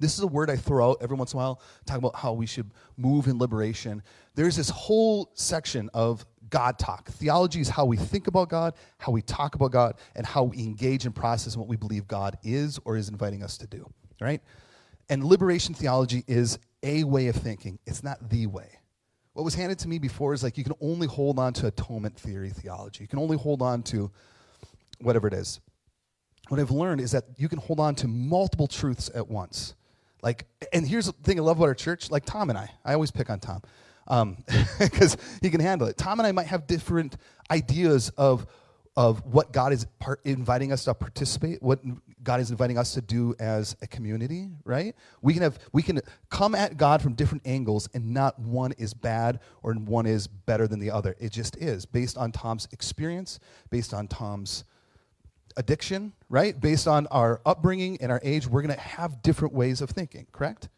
This 0.00 0.14
is 0.14 0.20
a 0.20 0.26
word 0.26 0.50
I 0.50 0.56
throw 0.56 0.90
out 0.90 0.98
every 1.00 1.16
once 1.16 1.34
in 1.34 1.38
a 1.38 1.42
while, 1.42 1.60
talking 1.84 2.02
about 2.02 2.16
how 2.16 2.32
we 2.32 2.46
should 2.46 2.70
move 2.96 3.26
in 3.26 3.38
liberation. 3.38 4.02
There's 4.34 4.56
this 4.56 4.70
whole 4.70 5.30
section 5.34 5.90
of 5.94 6.24
God 6.48 6.78
talk. 6.78 7.08
Theology 7.10 7.60
is 7.60 7.68
how 7.68 7.84
we 7.84 7.96
think 7.96 8.26
about 8.26 8.48
God, 8.48 8.74
how 8.98 9.12
we 9.12 9.22
talk 9.22 9.54
about 9.54 9.70
God, 9.70 9.94
and 10.16 10.26
how 10.26 10.44
we 10.44 10.58
engage 10.58 11.04
and 11.04 11.14
process 11.14 11.56
what 11.56 11.68
we 11.68 11.76
believe 11.76 12.08
God 12.08 12.38
is 12.42 12.80
or 12.84 12.96
is 12.96 13.08
inviting 13.08 13.42
us 13.42 13.58
to 13.58 13.66
do, 13.66 13.88
right? 14.20 14.42
And 15.10 15.22
liberation 15.22 15.74
theology 15.74 16.24
is 16.26 16.58
a 16.82 17.04
way 17.04 17.28
of 17.28 17.36
thinking, 17.36 17.78
it's 17.86 18.02
not 18.02 18.30
the 18.30 18.46
way. 18.46 18.70
What 19.34 19.44
was 19.44 19.54
handed 19.54 19.78
to 19.80 19.88
me 19.88 19.98
before 19.98 20.32
is 20.32 20.42
like 20.42 20.58
you 20.58 20.64
can 20.64 20.74
only 20.80 21.06
hold 21.06 21.38
on 21.38 21.52
to 21.54 21.66
atonement 21.66 22.16
theory 22.16 22.50
theology, 22.50 23.04
you 23.04 23.08
can 23.08 23.18
only 23.18 23.36
hold 23.36 23.60
on 23.60 23.82
to 23.84 24.10
whatever 25.00 25.28
it 25.28 25.34
is. 25.34 25.60
What 26.48 26.58
I've 26.58 26.70
learned 26.70 27.00
is 27.00 27.12
that 27.12 27.24
you 27.36 27.48
can 27.48 27.58
hold 27.58 27.78
on 27.78 27.94
to 27.96 28.08
multiple 28.08 28.66
truths 28.66 29.10
at 29.14 29.28
once. 29.28 29.74
Like, 30.22 30.46
and 30.72 30.86
here's 30.86 31.06
the 31.06 31.12
thing 31.12 31.38
I 31.38 31.42
love 31.42 31.58
about 31.58 31.68
our 31.68 31.74
church, 31.74 32.10
like 32.10 32.24
Tom 32.24 32.50
and 32.50 32.58
I. 32.58 32.70
I 32.84 32.94
always 32.94 33.10
pick 33.10 33.30
on 33.30 33.40
Tom 33.40 33.62
because 34.78 35.14
um, 35.14 35.20
he 35.42 35.50
can 35.50 35.60
handle 35.60 35.86
it. 35.88 35.96
Tom 35.96 36.20
and 36.20 36.26
I 36.26 36.32
might 36.32 36.46
have 36.46 36.66
different 36.66 37.16
ideas 37.50 38.10
of 38.16 38.46
of 38.96 39.24
what 39.24 39.52
God 39.52 39.72
is 39.72 39.86
part, 40.00 40.20
inviting 40.24 40.72
us 40.72 40.84
to 40.84 40.94
participate, 40.94 41.62
what 41.62 41.80
God 42.22 42.40
is 42.40 42.50
inviting 42.50 42.76
us 42.76 42.92
to 42.94 43.00
do 43.00 43.34
as 43.38 43.76
a 43.82 43.86
community, 43.86 44.50
right? 44.64 44.94
We 45.22 45.32
can 45.32 45.42
have 45.42 45.58
we 45.72 45.82
can 45.82 46.00
come 46.28 46.54
at 46.54 46.76
God 46.76 47.00
from 47.00 47.14
different 47.14 47.46
angles 47.46 47.88
and 47.94 48.10
not 48.12 48.38
one 48.38 48.72
is 48.72 48.92
bad 48.92 49.40
or 49.62 49.74
one 49.74 50.06
is 50.06 50.26
better 50.26 50.66
than 50.66 50.80
the 50.80 50.90
other. 50.90 51.14
It 51.20 51.30
just 51.30 51.56
is 51.56 51.86
based 51.86 52.18
on 52.18 52.32
Tom's 52.32 52.68
experience, 52.72 53.38
based 53.70 53.94
on 53.94 54.08
Tom's 54.08 54.64
addiction, 55.56 56.12
right? 56.28 56.58
Based 56.58 56.86
on 56.86 57.06
our 57.08 57.40
upbringing 57.44 57.98
and 58.00 58.10
our 58.10 58.20
age, 58.22 58.46
we're 58.46 58.62
going 58.62 58.74
to 58.74 58.80
have 58.80 59.22
different 59.22 59.54
ways 59.54 59.80
of 59.80 59.90
thinking, 59.90 60.26
correct? 60.32 60.68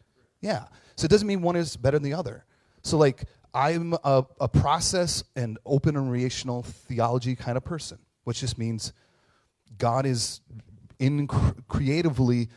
Yeah. 0.41 0.65
So 0.95 1.05
it 1.05 1.11
doesn't 1.11 1.27
mean 1.27 1.41
one 1.41 1.55
is 1.55 1.75
better 1.77 1.97
than 1.97 2.03
the 2.03 2.17
other. 2.17 2.45
So, 2.83 2.97
like, 2.97 3.25
I'm 3.53 3.93
a, 4.03 4.25
a 4.39 4.47
process 4.47 5.23
and 5.35 5.57
open 5.65 5.95
and 5.95 6.11
relational 6.11 6.63
theology 6.63 7.35
kind 7.35 7.55
of 7.55 7.63
person, 7.63 7.99
which 8.23 8.39
just 8.39 8.57
means 8.57 8.93
God 9.77 10.05
is 10.05 10.41
in 10.99 11.27
creatively 11.27 12.49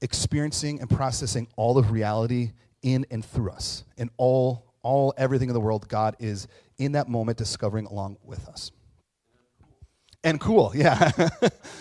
experiencing 0.00 0.80
and 0.80 0.88
processing 0.88 1.48
all 1.56 1.78
of 1.78 1.90
reality 1.90 2.52
in 2.82 3.06
and 3.10 3.24
through 3.24 3.50
us. 3.50 3.84
And 3.96 4.10
all, 4.16 4.74
all 4.82 5.14
everything 5.16 5.48
in 5.48 5.54
the 5.54 5.60
world, 5.60 5.88
God 5.88 6.16
is 6.18 6.46
in 6.78 6.92
that 6.92 7.08
moment 7.08 7.38
discovering 7.38 7.86
along 7.86 8.18
with 8.22 8.46
us 8.48 8.70
and 10.24 10.40
cool. 10.40 10.72
Yeah. 10.74 11.12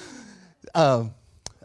um, 0.76 1.14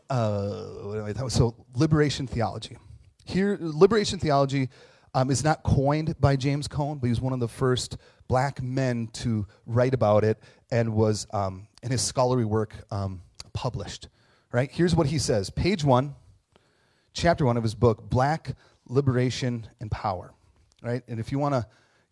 uh, 0.09 1.29
so 1.29 1.55
liberation 1.75 2.27
theology. 2.27 2.79
Here, 3.25 3.59
liberation 3.61 4.19
theology 4.19 4.71
um, 5.15 5.31
is 5.31 5.45
not 5.45 5.63
coined 5.63 6.19
by 6.21 6.37
James 6.37 6.69
Cone, 6.69 6.99
but 6.99 7.07
he 7.07 7.11
was 7.11 7.21
one 7.21 7.33
of 7.33 7.41
the 7.41 7.49
first 7.49 7.99
black 8.29 8.63
men 8.63 9.09
to 9.15 9.47
write 9.67 9.93
about 9.93 10.25
it 10.25 10.39
and 10.71 10.95
was 10.95 11.27
um, 11.33 11.67
in 11.83 11.91
his 11.91 12.01
scholarly 12.01 12.45
work 12.45 12.75
um, 12.91 13.21
published. 13.53 14.09
Right? 14.51 14.71
Here's 14.71 14.97
what 14.97 15.09
he 15.09 15.19
says. 15.19 15.51
Page 15.51 15.85
one, 15.85 16.15
chapter 17.13 17.45
one 17.45 17.59
of 17.59 17.63
his 17.63 17.75
book, 17.75 18.09
Black 18.09 18.55
Liberation 18.87 19.67
and 19.81 19.91
Power. 19.91 20.33
Right? 20.83 21.03
And 21.09 21.21
if 21.21 21.33
you 21.33 21.39
want 21.39 21.55
to 21.55 21.67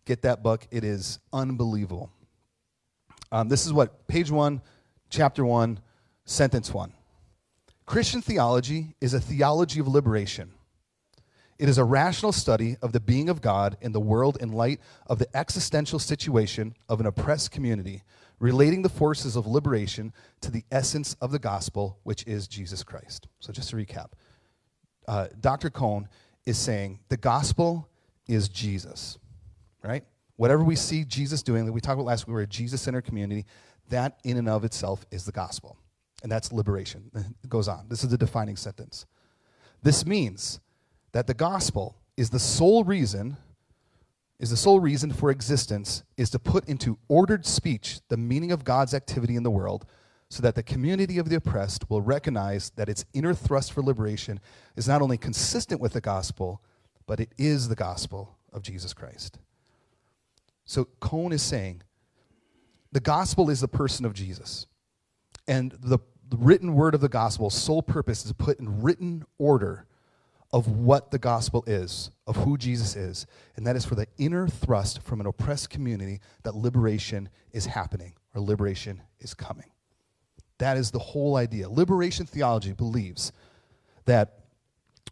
get 0.05 0.21
that 0.21 0.43
book, 0.43 0.67
it 0.69 0.83
is 0.83 1.19
unbelievable. 1.33 2.11
Um, 3.31 3.49
this 3.49 3.65
is 3.65 3.73
what, 3.73 4.07
page 4.07 4.31
one, 4.31 4.61
chapter 5.09 5.45
one, 5.45 5.79
sentence 6.25 6.73
one. 6.73 6.93
Christian 7.85 8.21
theology 8.21 8.95
is 8.99 9.13
a 9.13 9.19
theology 9.19 9.79
of 9.79 9.87
liberation. 9.87 10.51
It 11.57 11.69
is 11.69 11.77
a 11.77 11.83
rational 11.83 12.31
study 12.31 12.77
of 12.81 12.91
the 12.91 12.99
being 12.99 13.29
of 13.29 13.41
God 13.41 13.77
in 13.81 13.91
the 13.91 13.99
world 13.99 14.37
in 14.39 14.51
light 14.51 14.79
of 15.07 15.17
the 15.17 15.35
existential 15.35 15.97
situation 15.97 16.75
of 16.87 16.99
an 16.99 17.07
oppressed 17.07 17.51
community, 17.51 18.03
relating 18.39 18.83
the 18.83 18.89
forces 18.89 19.35
of 19.35 19.47
liberation 19.47 20.13
to 20.41 20.51
the 20.51 20.63
essence 20.71 21.15
of 21.19 21.31
the 21.31 21.39
gospel, 21.39 21.97
which 22.03 22.25
is 22.27 22.47
Jesus 22.47 22.83
Christ. 22.83 23.27
So, 23.39 23.51
just 23.51 23.71
to 23.71 23.75
recap, 23.75 24.11
uh, 25.07 25.27
Dr. 25.39 25.71
Cone 25.71 26.07
is 26.45 26.57
saying 26.57 26.99
the 27.09 27.17
gospel 27.17 27.89
is 28.27 28.49
Jesus, 28.49 29.17
right? 29.83 30.03
Whatever 30.37 30.63
we 30.63 30.75
see 30.75 31.03
Jesus 31.03 31.43
doing, 31.43 31.65
that 31.65 31.73
we 31.73 31.81
talked 31.81 31.95
about 31.95 32.05
last 32.05 32.27
week, 32.27 32.33
we're 32.33 32.41
a 32.41 32.47
Jesus 32.47 32.81
centered 32.81 33.03
community, 33.03 33.45
that 33.89 34.19
in 34.23 34.37
and 34.37 34.47
of 34.47 34.63
itself 34.63 35.05
is 35.11 35.25
the 35.25 35.31
gospel. 35.31 35.77
And 36.23 36.31
that's 36.31 36.51
liberation. 36.51 37.11
It 37.43 37.49
goes 37.49 37.67
on. 37.67 37.87
This 37.89 38.03
is 38.03 38.09
the 38.09 38.17
defining 38.17 38.55
sentence. 38.55 39.05
This 39.83 40.05
means 40.05 40.59
that 41.11 41.27
the 41.27 41.33
gospel 41.33 41.95
is 42.15 42.29
the 42.29 42.39
sole 42.39 42.83
reason 42.83 43.37
is 44.39 44.51
the 44.51 44.57
sole 44.57 44.79
reason 44.79 45.11
for 45.11 45.31
existence 45.31 46.03
is 46.15 46.29
to 46.29 46.37
put 46.37 46.67
into 46.69 46.99
ordered 47.07 47.45
speech 47.45 47.99
the 48.07 48.17
meaning 48.17 48.51
of 48.51 48.63
God's 48.63 48.93
activity 48.93 49.35
in 49.35 49.41
the 49.41 49.49
world 49.49 49.85
so 50.29 50.43
that 50.43 50.55
the 50.55 50.63
community 50.63 51.17
of 51.17 51.29
the 51.29 51.35
oppressed 51.35 51.89
will 51.89 52.01
recognize 52.01 52.69
that 52.71 52.89
its 52.89 53.05
inner 53.13 53.33
thrust 53.33 53.73
for 53.73 53.81
liberation 53.81 54.39
is 54.75 54.87
not 54.87 55.01
only 55.01 55.17
consistent 55.17 55.81
with 55.81 55.93
the 55.93 56.01
gospel, 56.01 56.61
but 57.07 57.19
it 57.19 57.33
is 57.37 57.69
the 57.69 57.75
gospel 57.75 58.37
of 58.51 58.61
Jesus 58.61 58.93
Christ. 58.93 59.39
So 60.67 60.85
Cone 60.99 61.33
is 61.33 61.41
saying 61.41 61.81
the 62.91 62.99
gospel 62.99 63.49
is 63.49 63.61
the 63.61 63.67
person 63.67 64.05
of 64.05 64.13
Jesus. 64.13 64.67
And 65.47 65.71
the, 65.71 65.99
written 66.35 66.73
word 66.75 66.93
of 66.93 67.01
the 67.01 67.09
gospel, 67.09 67.49
sole 67.49 67.81
purpose 67.81 68.25
is 68.25 68.31
to 68.31 68.35
put 68.35 68.59
in 68.59 68.81
written 68.81 69.23
order 69.37 69.85
of 70.51 70.67
what 70.67 71.11
the 71.11 71.19
gospel 71.19 71.63
is, 71.67 72.11
of 72.25 72.35
who 72.37 72.57
Jesus 72.57 72.95
is, 72.95 73.25
and 73.55 73.65
that 73.67 73.75
is 73.75 73.85
for 73.85 73.95
the 73.95 74.07
inner 74.17 74.47
thrust 74.47 75.01
from 75.01 75.19
an 75.19 75.27
oppressed 75.27 75.69
community 75.69 76.19
that 76.43 76.55
liberation 76.55 77.29
is 77.51 77.65
happening 77.65 78.13
or 78.33 78.41
liberation 78.41 79.01
is 79.19 79.33
coming. 79.33 79.71
That 80.57 80.77
is 80.77 80.91
the 80.91 80.99
whole 80.99 81.35
idea. 81.35 81.69
Liberation 81.69 82.25
theology 82.25 82.73
believes 82.73 83.31
that 84.05 84.39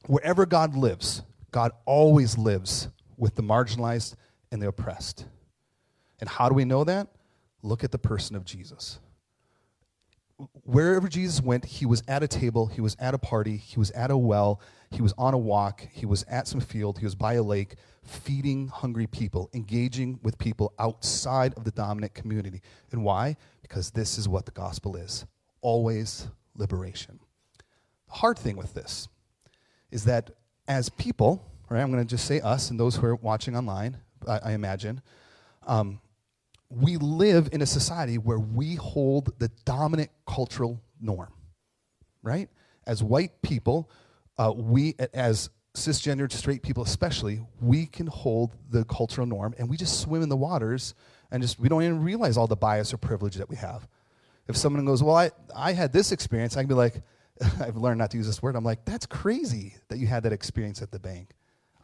wherever 0.07 0.45
God 0.45 0.75
lives, 0.75 1.21
God 1.51 1.71
always 1.85 2.37
lives 2.37 2.89
with 3.17 3.35
the 3.35 3.43
marginalized 3.43 4.15
and 4.51 4.61
the 4.61 4.67
oppressed. 4.67 5.25
And 6.19 6.29
how 6.29 6.49
do 6.49 6.55
we 6.55 6.65
know 6.65 6.83
that? 6.83 7.07
Look 7.61 7.83
at 7.83 7.91
the 7.91 7.97
person 7.97 8.35
of 8.35 8.45
Jesus. 8.45 8.99
Wherever 10.63 11.07
Jesus 11.07 11.41
went, 11.41 11.63
he 11.63 11.85
was 11.85 12.03
at 12.07 12.21
a 12.21 12.27
table, 12.27 12.67
he 12.67 12.81
was 12.81 12.97
at 12.99 13.13
a 13.13 13.17
party, 13.17 13.55
he 13.55 13.79
was 13.79 13.91
at 13.91 14.11
a 14.11 14.17
well, 14.17 14.59
he 14.91 15.01
was 15.01 15.13
on 15.17 15.33
a 15.33 15.37
walk, 15.37 15.87
he 15.93 16.05
was 16.05 16.23
at 16.23 16.47
some 16.47 16.59
field, 16.59 16.99
he 16.99 17.05
was 17.05 17.15
by 17.15 17.35
a 17.35 17.43
lake, 17.43 17.75
feeding 18.03 18.67
hungry 18.67 19.07
people, 19.07 19.49
engaging 19.53 20.19
with 20.23 20.37
people 20.37 20.73
outside 20.77 21.53
of 21.55 21.63
the 21.63 21.71
dominant 21.71 22.13
community. 22.13 22.61
And 22.91 23.03
why? 23.03 23.37
Because 23.61 23.91
this 23.91 24.17
is 24.17 24.27
what 24.27 24.45
the 24.45 24.51
gospel 24.51 24.97
is 24.97 25.25
always 25.61 26.27
liberation. 26.55 27.19
The 28.07 28.13
hard 28.13 28.37
thing 28.37 28.55
with 28.55 28.73
this 28.75 29.07
is 29.89 30.05
that 30.05 30.29
as 30.67 30.89
people, 30.89 31.43
right, 31.69 31.81
I'm 31.81 31.91
going 31.91 32.03
to 32.03 32.09
just 32.09 32.25
say 32.25 32.39
us 32.41 32.69
and 32.69 32.79
those 32.79 32.95
who 32.95 33.07
are 33.07 33.15
watching 33.15 33.57
online, 33.57 33.97
I, 34.27 34.39
I 34.43 34.51
imagine, 34.51 35.01
um, 35.65 35.99
we 36.69 36.97
live 36.97 37.49
in 37.51 37.61
a 37.61 37.65
society 37.65 38.17
where 38.17 38.39
we 38.39 38.75
hold 38.75 39.37
the 39.39 39.49
dominant 39.65 40.09
cultural 40.27 40.81
norm, 40.99 41.31
right? 42.23 42.49
As 42.87 43.03
white 43.03 43.41
people, 43.41 43.89
uh, 44.37 44.51
we, 44.55 44.95
as 45.13 45.49
cisgendered 45.75 46.31
straight 46.31 46.63
people 46.63 46.83
especially, 46.83 47.41
we 47.61 47.85
can 47.85 48.07
hold 48.07 48.55
the 48.69 48.83
cultural 48.85 49.27
norm 49.27 49.53
and 49.57 49.69
we 49.69 49.77
just 49.77 49.99
swim 49.99 50.21
in 50.21 50.29
the 50.29 50.37
waters 50.37 50.95
and 51.31 51.41
just, 51.41 51.59
we 51.59 51.69
don't 51.69 51.83
even 51.83 52.03
realize 52.03 52.37
all 52.37 52.47
the 52.47 52.55
bias 52.55 52.93
or 52.93 52.97
privilege 52.97 53.35
that 53.35 53.49
we 53.49 53.55
have. 53.55 53.87
If 54.47 54.55
someone 54.57 54.85
goes, 54.85 55.01
well, 55.01 55.15
I, 55.15 55.31
I 55.55 55.73
had 55.73 55.91
this 55.91 56.11
experience, 56.11 56.55
I 56.55 56.61
can 56.61 56.67
be 56.67 56.75
like, 56.75 57.01
I've 57.59 57.77
learned 57.77 57.99
not 57.99 58.11
to 58.11 58.17
use 58.17 58.27
this 58.27 58.41
word. 58.41 58.55
I'm 58.55 58.63
like, 58.63 58.85
that's 58.85 59.05
crazy 59.05 59.75
that 59.89 59.97
you 59.97 60.07
had 60.07 60.23
that 60.23 60.33
experience 60.33 60.81
at 60.81 60.91
the 60.91 60.99
bank. 60.99 61.31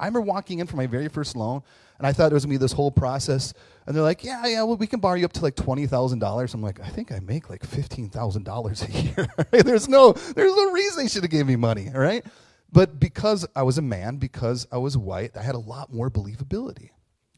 I 0.02 0.06
remember 0.06 0.22
walking 0.22 0.60
in 0.60 0.68
for 0.68 0.76
my 0.76 0.88
very 0.88 1.08
first 1.08 1.36
loan, 1.36 1.62
and 2.00 2.08
I 2.08 2.12
thought 2.12 2.32
it 2.32 2.34
was 2.34 2.44
gonna 2.44 2.54
be 2.54 2.58
this 2.58 2.72
whole 2.72 2.92
process. 2.92 3.54
And 3.86 3.96
they're 3.96 4.04
like, 4.04 4.24
"Yeah, 4.24 4.46
yeah, 4.48 4.64
well, 4.64 4.76
we 4.76 4.88
can 4.88 5.00
borrow 5.00 5.16
you 5.16 5.26
up 5.26 5.34
to 5.34 5.42
like 5.42 5.56
twenty 5.56 5.86
thousand 5.86 6.20
dollars." 6.20 6.54
I'm 6.54 6.62
like, 6.62 6.80
"I 6.82 6.90
think 6.90 7.12
I 7.12 7.20
make 7.20 7.50
like 7.50 7.64
fifteen 7.64 8.10
thousand 8.10 8.44
dollars 8.44 8.84
a 8.84 8.92
year. 8.92 9.28
there's 9.52 9.88
no, 9.88 10.14
there's 10.14 10.56
no 10.56 10.72
reason 10.72 11.04
they 11.04 11.08
should 11.08 11.24
have 11.24 11.32
gave 11.32 11.46
me 11.46 11.56
money, 11.56 11.90
right?" 11.94 12.26
But 12.72 13.00
because 13.00 13.46
I 13.56 13.64
was 13.64 13.78
a 13.78 13.82
man, 13.82 14.18
because 14.18 14.66
I 14.72 14.78
was 14.78 14.98
white, 14.98 15.36
I 15.38 15.44
had 15.44 15.56
a 15.56 15.60
lot 15.60 15.94
more 15.94 16.10
believability, 16.10 16.90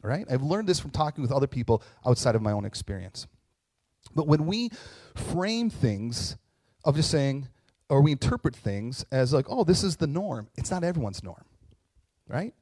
right? 0.02 0.24
I've 0.30 0.42
learned 0.42 0.68
this 0.68 0.80
from 0.80 0.90
talking 0.90 1.22
with 1.22 1.32
other 1.32 1.48
people 1.48 1.82
outside 2.06 2.34
of 2.34 2.42
my 2.42 2.52
own 2.52 2.64
experience. 2.64 3.26
But 4.14 4.26
when 4.26 4.46
we 4.46 4.70
frame 5.16 5.70
things 5.70 6.36
of 6.84 6.96
just 6.96 7.10
saying, 7.10 7.48
or 7.88 8.00
we 8.00 8.12
interpret 8.12 8.54
things 8.54 9.04
as 9.10 9.32
like, 9.32 9.46
oh, 9.48 9.64
this 9.64 9.82
is 9.82 9.96
the 9.96 10.06
norm, 10.06 10.48
it's 10.56 10.70
not 10.70 10.84
everyone's 10.84 11.22
norm, 11.22 11.44
right? 12.28 12.54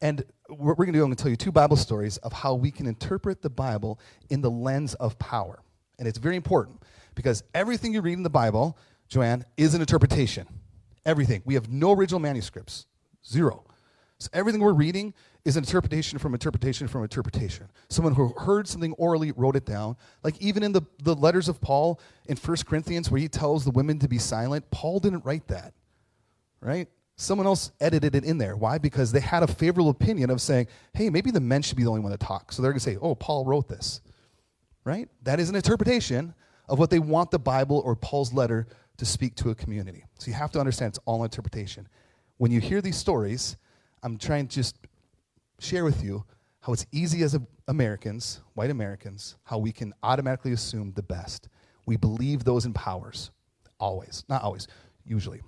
And 0.00 0.24
what 0.48 0.78
we're 0.78 0.86
going 0.86 0.92
to 0.92 0.98
do, 0.98 1.02
I'm 1.02 1.08
going 1.08 1.16
to 1.16 1.22
tell 1.22 1.30
you 1.30 1.36
two 1.36 1.52
Bible 1.52 1.76
stories 1.76 2.16
of 2.18 2.32
how 2.32 2.54
we 2.54 2.70
can 2.70 2.86
interpret 2.86 3.42
the 3.42 3.50
Bible 3.50 4.00
in 4.30 4.40
the 4.40 4.50
lens 4.50 4.94
of 4.94 5.18
power. 5.18 5.60
And 5.98 6.08
it's 6.08 6.18
very 6.18 6.36
important 6.36 6.82
because 7.14 7.42
everything 7.54 7.92
you 7.92 8.00
read 8.00 8.14
in 8.14 8.22
the 8.22 8.30
Bible, 8.30 8.78
Joanne, 9.08 9.44
is 9.56 9.74
an 9.74 9.80
interpretation. 9.80 10.46
Everything. 11.04 11.42
We 11.44 11.54
have 11.54 11.70
no 11.70 11.92
original 11.92 12.20
manuscripts, 12.20 12.86
zero. 13.26 13.64
So 14.18 14.28
everything 14.32 14.60
we're 14.60 14.72
reading 14.72 15.14
is 15.44 15.56
an 15.56 15.64
interpretation 15.64 16.18
from 16.18 16.34
interpretation 16.34 16.88
from 16.88 17.02
interpretation. 17.02 17.68
Someone 17.88 18.14
who 18.14 18.34
heard 18.38 18.68
something 18.68 18.92
orally 18.94 19.32
wrote 19.32 19.56
it 19.56 19.64
down. 19.64 19.96
Like 20.22 20.38
even 20.40 20.62
in 20.62 20.72
the, 20.72 20.82
the 21.02 21.14
letters 21.14 21.48
of 21.48 21.60
Paul 21.60 22.00
in 22.26 22.36
1 22.36 22.56
Corinthians, 22.66 23.10
where 23.10 23.20
he 23.20 23.28
tells 23.28 23.64
the 23.64 23.70
women 23.70 23.98
to 23.98 24.08
be 24.08 24.18
silent, 24.18 24.70
Paul 24.70 25.00
didn't 25.00 25.24
write 25.24 25.48
that, 25.48 25.72
right? 26.60 26.88
Someone 27.20 27.46
else 27.46 27.70
edited 27.82 28.14
it 28.14 28.24
in 28.24 28.38
there. 28.38 28.56
Why? 28.56 28.78
Because 28.78 29.12
they 29.12 29.20
had 29.20 29.42
a 29.42 29.46
favorable 29.46 29.90
opinion 29.90 30.30
of 30.30 30.40
saying, 30.40 30.68
hey, 30.94 31.10
maybe 31.10 31.30
the 31.30 31.38
men 31.38 31.60
should 31.60 31.76
be 31.76 31.82
the 31.82 31.90
only 31.90 32.00
one 32.00 32.12
to 32.12 32.16
talk. 32.18 32.50
So 32.50 32.62
they're 32.62 32.70
going 32.70 32.78
to 32.78 32.82
say, 32.82 32.96
oh, 32.98 33.14
Paul 33.14 33.44
wrote 33.44 33.68
this, 33.68 34.00
right? 34.84 35.06
That 35.24 35.38
is 35.38 35.50
an 35.50 35.54
interpretation 35.54 36.32
of 36.66 36.78
what 36.78 36.88
they 36.88 36.98
want 36.98 37.30
the 37.30 37.38
Bible 37.38 37.82
or 37.84 37.94
Paul's 37.94 38.32
letter 38.32 38.66
to 38.96 39.04
speak 39.04 39.34
to 39.34 39.50
a 39.50 39.54
community. 39.54 40.02
So 40.18 40.30
you 40.30 40.32
have 40.32 40.50
to 40.52 40.60
understand 40.60 40.92
it's 40.92 40.98
all 41.04 41.22
interpretation. 41.22 41.86
When 42.38 42.50
you 42.50 42.58
hear 42.58 42.80
these 42.80 42.96
stories, 42.96 43.58
I'm 44.02 44.16
trying 44.16 44.48
to 44.48 44.54
just 44.54 44.78
share 45.58 45.84
with 45.84 46.02
you 46.02 46.24
how 46.60 46.72
it's 46.72 46.86
easy 46.90 47.22
as 47.22 47.36
Americans, 47.68 48.40
white 48.54 48.70
Americans, 48.70 49.36
how 49.44 49.58
we 49.58 49.72
can 49.72 49.92
automatically 50.02 50.52
assume 50.52 50.92
the 50.92 51.02
best. 51.02 51.50
We 51.84 51.98
believe 51.98 52.44
those 52.44 52.64
in 52.64 52.72
powers. 52.72 53.30
Always. 53.78 54.24
Not 54.26 54.42
always, 54.42 54.68
usually. 55.04 55.42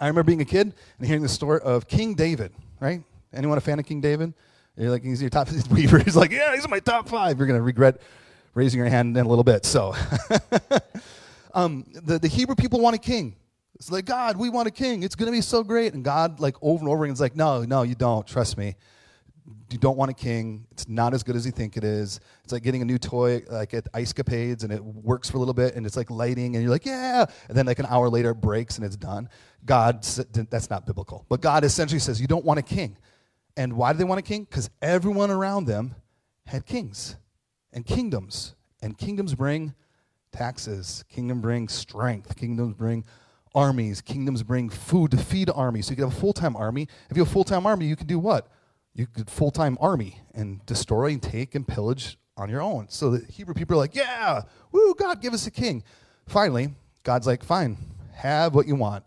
I 0.00 0.06
remember 0.06 0.24
being 0.24 0.40
a 0.40 0.44
kid 0.46 0.74
and 0.98 1.06
hearing 1.06 1.22
the 1.22 1.28
story 1.28 1.60
of 1.60 1.86
King 1.86 2.14
David, 2.14 2.52
right? 2.80 3.02
Anyone 3.32 3.58
a 3.58 3.60
fan 3.60 3.78
of 3.78 3.86
King 3.86 4.00
David? 4.00 4.34
You're 4.76 4.90
like, 4.90 5.04
he's 5.04 5.20
your 5.20 5.30
top 5.30 5.48
Weaver. 5.70 5.98
He's 5.98 6.16
like, 6.16 6.32
yeah, 6.32 6.54
he's 6.54 6.68
my 6.68 6.80
top 6.80 7.08
five. 7.08 7.38
You're 7.38 7.46
going 7.46 7.58
to 7.58 7.62
regret 7.62 8.00
raising 8.54 8.78
your 8.78 8.88
hand 8.88 9.16
in 9.16 9.24
a 9.24 9.28
little 9.28 9.44
bit. 9.44 9.64
So, 9.64 9.94
um, 11.54 11.84
the, 11.92 12.18
the 12.18 12.28
Hebrew 12.28 12.54
people 12.54 12.80
want 12.80 12.96
a 12.96 12.98
king. 12.98 13.36
It's 13.74 13.90
like, 13.90 14.04
God, 14.04 14.36
we 14.36 14.48
want 14.48 14.68
a 14.68 14.70
king. 14.70 15.02
It's 15.02 15.14
going 15.14 15.26
to 15.26 15.32
be 15.32 15.40
so 15.40 15.62
great. 15.62 15.94
And 15.94 16.04
God, 16.04 16.40
like, 16.40 16.56
over 16.62 16.80
and 16.80 16.88
over 16.88 17.04
again, 17.04 17.12
is 17.12 17.20
like, 17.20 17.36
no, 17.36 17.64
no, 17.64 17.82
you 17.82 17.94
don't. 17.94 18.26
Trust 18.26 18.56
me. 18.56 18.76
You 19.70 19.78
don't 19.78 19.96
want 19.96 20.10
a 20.10 20.14
king. 20.14 20.66
It's 20.70 20.88
not 20.88 21.14
as 21.14 21.22
good 21.22 21.34
as 21.34 21.44
you 21.44 21.52
think 21.52 21.76
it 21.76 21.82
is. 21.82 22.20
It's 22.44 22.52
like 22.52 22.62
getting 22.62 22.82
a 22.82 22.84
new 22.84 22.98
toy, 22.98 23.42
like 23.50 23.74
at 23.74 23.88
Ice 23.92 24.12
Capades, 24.12 24.62
and 24.62 24.72
it 24.72 24.84
works 24.84 25.28
for 25.28 25.38
a 25.38 25.40
little 25.40 25.54
bit, 25.54 25.74
and 25.74 25.84
it's 25.84 25.96
like 25.96 26.10
lighting, 26.10 26.54
and 26.54 26.62
you're 26.62 26.70
like, 26.70 26.86
yeah. 26.86 27.24
And 27.48 27.56
then, 27.56 27.66
like, 27.66 27.78
an 27.78 27.86
hour 27.86 28.08
later, 28.08 28.30
it 28.30 28.40
breaks 28.40 28.76
and 28.76 28.86
it's 28.86 28.96
done. 28.96 29.28
God, 29.64 30.04
that's 30.04 30.70
not 30.70 30.86
biblical. 30.86 31.26
But 31.28 31.40
God 31.40 31.64
essentially 31.64 31.98
says, 31.98 32.20
you 32.20 32.26
don't 32.26 32.44
want 32.44 32.58
a 32.60 32.62
king. 32.62 32.96
And 33.56 33.74
why 33.74 33.92
do 33.92 33.98
they 33.98 34.04
want 34.04 34.18
a 34.18 34.22
king? 34.22 34.44
Because 34.44 34.70
everyone 34.80 35.30
around 35.30 35.66
them 35.66 35.94
had 36.46 36.64
kings 36.64 37.16
and 37.72 37.84
kingdoms. 37.84 38.54
And 38.82 38.96
kingdoms 38.98 39.34
bring 39.34 39.74
taxes, 40.32 41.04
kingdom 41.08 41.40
bring 41.40 41.68
strength, 41.68 42.36
kingdoms 42.36 42.74
bring 42.74 43.04
armies, 43.54 44.00
kingdoms 44.00 44.42
bring 44.42 44.68
food 44.68 45.10
to 45.12 45.16
feed 45.16 45.50
armies. 45.50 45.86
So 45.86 45.90
you 45.90 45.96
can 45.96 46.08
have 46.08 46.16
a 46.16 46.20
full 46.20 46.32
time 46.32 46.56
army. 46.56 46.88
If 47.10 47.16
you 47.16 47.22
have 47.22 47.30
a 47.30 47.32
full 47.32 47.44
time 47.44 47.66
army, 47.66 47.86
you 47.86 47.96
can 47.96 48.06
do 48.06 48.18
what? 48.18 48.48
You 48.94 49.06
could 49.06 49.30
full 49.30 49.50
time 49.50 49.78
army 49.80 50.20
and 50.34 50.64
destroy 50.66 51.12
and 51.12 51.22
take 51.22 51.54
and 51.54 51.66
pillage 51.66 52.18
on 52.36 52.48
your 52.48 52.62
own. 52.62 52.88
So 52.88 53.10
the 53.10 53.32
Hebrew 53.32 53.54
people 53.54 53.74
are 53.76 53.78
like, 53.78 53.94
yeah, 53.94 54.42
woo, 54.70 54.94
God, 54.94 55.20
give 55.20 55.34
us 55.34 55.46
a 55.46 55.50
king. 55.50 55.82
Finally, 56.26 56.70
God's 57.02 57.26
like, 57.26 57.44
fine, 57.44 57.76
have 58.14 58.54
what 58.54 58.66
you 58.66 58.74
want. 58.74 59.04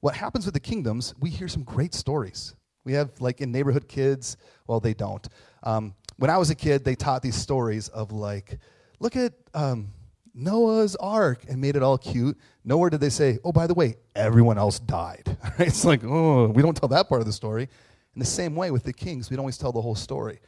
What 0.00 0.14
happens 0.14 0.44
with 0.44 0.54
the 0.54 0.60
kingdoms, 0.60 1.14
we 1.18 1.30
hear 1.30 1.48
some 1.48 1.62
great 1.62 1.94
stories. 1.94 2.54
We 2.84 2.92
have, 2.92 3.18
like, 3.20 3.40
in 3.40 3.50
neighborhood 3.50 3.88
kids, 3.88 4.36
well, 4.66 4.78
they 4.78 4.92
don't. 4.92 5.26
Um, 5.62 5.94
when 6.16 6.30
I 6.30 6.36
was 6.36 6.50
a 6.50 6.54
kid, 6.54 6.84
they 6.84 6.94
taught 6.94 7.22
these 7.22 7.34
stories 7.34 7.88
of, 7.88 8.12
like, 8.12 8.58
look 9.00 9.16
at 9.16 9.32
um, 9.54 9.88
Noah's 10.34 10.94
ark 10.96 11.44
and 11.48 11.60
made 11.60 11.76
it 11.76 11.82
all 11.82 11.96
cute. 11.96 12.36
Nowhere 12.64 12.90
did 12.90 13.00
they 13.00 13.08
say, 13.08 13.38
oh, 13.44 13.52
by 13.52 13.66
the 13.66 13.74
way, 13.74 13.96
everyone 14.14 14.58
else 14.58 14.78
died. 14.78 15.36
it's 15.58 15.84
like, 15.84 16.04
oh, 16.04 16.48
we 16.48 16.60
don't 16.60 16.76
tell 16.76 16.90
that 16.90 17.08
part 17.08 17.22
of 17.22 17.26
the 17.26 17.32
story. 17.32 17.68
In 18.14 18.20
the 18.20 18.26
same 18.26 18.54
way 18.54 18.70
with 18.70 18.84
the 18.84 18.92
kings, 18.92 19.30
we 19.30 19.36
don't 19.36 19.42
always 19.42 19.58
tell 19.58 19.72
the 19.72 19.82
whole 19.82 19.94
story. 19.94 20.40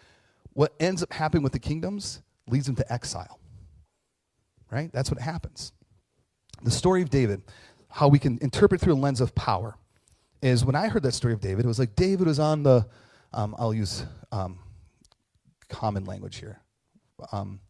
What 0.52 0.74
ends 0.81 1.02
up 1.02 1.12
happening 1.12 1.42
with 1.42 1.52
the 1.52 1.59
kingdoms 1.59 2.22
leads 2.48 2.66
them 2.66 2.76
to 2.76 2.92
exile. 2.92 3.40
Right? 4.70 4.90
That's 4.92 5.11
what 5.11 5.20
happens. 5.20 5.72
The 6.62 6.70
story 6.70 7.02
of 7.02 7.11
David, 7.11 7.42
how 7.90 8.09
we 8.09 8.18
can 8.18 8.38
interpret 8.40 8.81
through 8.81 8.94
a 8.94 8.96
lens 8.96 9.20
of 9.20 9.35
power, 9.35 9.76
is 10.42 10.64
when 10.64 10.74
I 10.76 10.88
heard 10.88 11.02
that 11.02 11.12
story 11.12 11.35
of 11.35 11.40
David, 11.40 11.64
it 11.64 11.68
was 11.68 11.79
like 11.79 11.96
David 11.96 12.26
was 12.26 12.38
on 12.38 12.62
the, 12.62 12.87
um, 13.33 13.55
I'll 13.59 13.74
use 13.74 14.05
um, 14.33 14.59
common 15.68 16.05
language 16.05 16.37
here. 16.37 16.61
Um, 17.33 17.61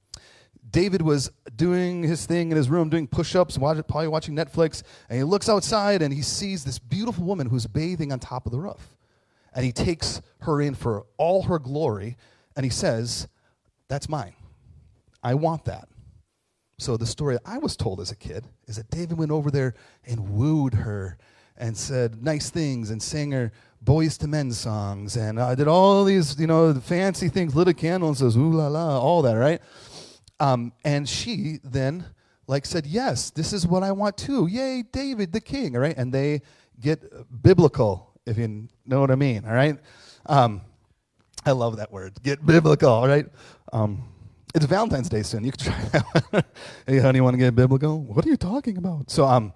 David 0.68 1.00
was 1.00 1.30
doing 1.54 2.02
his 2.02 2.26
thing 2.26 2.50
in 2.50 2.56
his 2.56 2.68
room, 2.68 2.88
doing 2.88 3.06
push 3.06 3.35
ups, 3.37 3.56
probably 3.56 4.09
watching 4.09 4.35
Netflix, 4.35 4.82
and 5.09 5.16
he 5.16 5.24
looks 5.24 5.48
outside 5.48 6.02
and 6.02 6.12
he 6.12 6.22
sees 6.22 6.64
this 6.64 6.78
beautiful 6.78 7.24
woman 7.24 7.48
who's 7.48 7.66
bathing 7.66 8.12
on 8.12 8.18
top 8.18 8.46
of 8.46 8.52
the 8.52 8.59
roof. 8.59 8.95
And 9.57 9.64
he 9.64 9.73
takes 9.73 10.23
her 10.42 10.61
in 10.61 10.75
for 10.75 11.07
all 11.16 11.42
her 11.45 11.59
glory, 11.59 12.16
and 12.55 12.62
he 12.62 12.71
says, 12.71 13.27
That's 13.88 14.09
mine. 14.09 14.35
I 15.23 15.35
want 15.35 15.64
that. 15.64 15.88
So 16.79 16.97
the 16.97 17.07
story 17.07 17.38
I 17.45 17.59
was 17.59 17.77
told 17.77 18.01
as 18.01 18.12
a 18.12 18.16
kid 18.16 18.47
is 18.69 18.77
that 18.77 18.90
David 18.90 19.19
went 19.19 19.33
over 19.33 19.51
there 19.51 19.75
and 20.05 20.29
wooed 20.29 20.75
her 20.75 21.16
and 21.57 21.77
said 21.77 22.23
nice 22.23 22.51
things 22.51 22.90
and 22.90 23.03
sang 23.03 23.31
her 23.33 23.51
Boyz 23.83 24.23
II 24.23 24.29
Men 24.29 24.53
songs 24.53 25.16
and 25.16 25.38
uh, 25.38 25.55
did 25.55 25.69
all 25.69 26.05
these, 26.05 26.38
you 26.38 26.47
know, 26.47 26.75
fancy 26.75 27.31
things, 27.31 27.57
lit 27.57 27.66
a 27.66 27.75
candle 27.75 28.11
and 28.11 28.19
says, 28.19 28.37
ooh 28.37 28.53
la 28.53 28.69
la, 28.69 29.01
all 29.01 29.23
that, 29.23 29.35
right? 29.35 29.62
Um, 30.38 30.73
and 30.85 31.09
she 31.09 31.61
then 31.64 32.05
like 32.47 32.66
said, 32.66 32.87
yes, 32.87 33.31
this 33.31 33.55
is 33.55 33.66
what 33.66 33.83
I 33.83 33.92
want 33.92 34.19
too. 34.19 34.47
Yay, 34.47 34.83
David 34.83 35.33
the 35.33 35.40
king, 35.40 35.77
all 35.77 35.83
right? 35.83 35.97
And 35.97 36.12
they 36.12 36.42
get 36.79 37.03
biblical, 37.42 38.06
if 38.27 38.37
you 38.37 38.69
know 38.85 39.01
what 39.01 39.11
I 39.11 39.15
mean, 39.15 39.45
all 39.47 39.55
right? 39.55 39.79
Um, 40.27 40.61
I 41.45 41.53
love 41.53 41.77
that 41.77 41.93
word, 41.93 42.15
get 42.23 42.45
biblical, 42.45 42.91
all 42.91 43.09
right? 43.09 43.27
Um, 43.73 44.03
it's 44.55 44.65
Valentine's 44.65 45.09
Day 45.09 45.23
soon. 45.23 45.45
You 45.45 45.53
can 45.53 45.73
try 45.73 46.03
that. 46.33 46.47
hey, 46.87 46.99
honey, 46.99 47.21
want 47.21 47.35
to 47.35 47.39
get 47.39 47.55
biblical? 47.55 48.03
What 48.03 48.27
are 48.27 48.29
you 48.29 48.37
talking 48.37 48.79
about? 48.79 49.11
So, 49.11 49.25
um, 49.25 49.53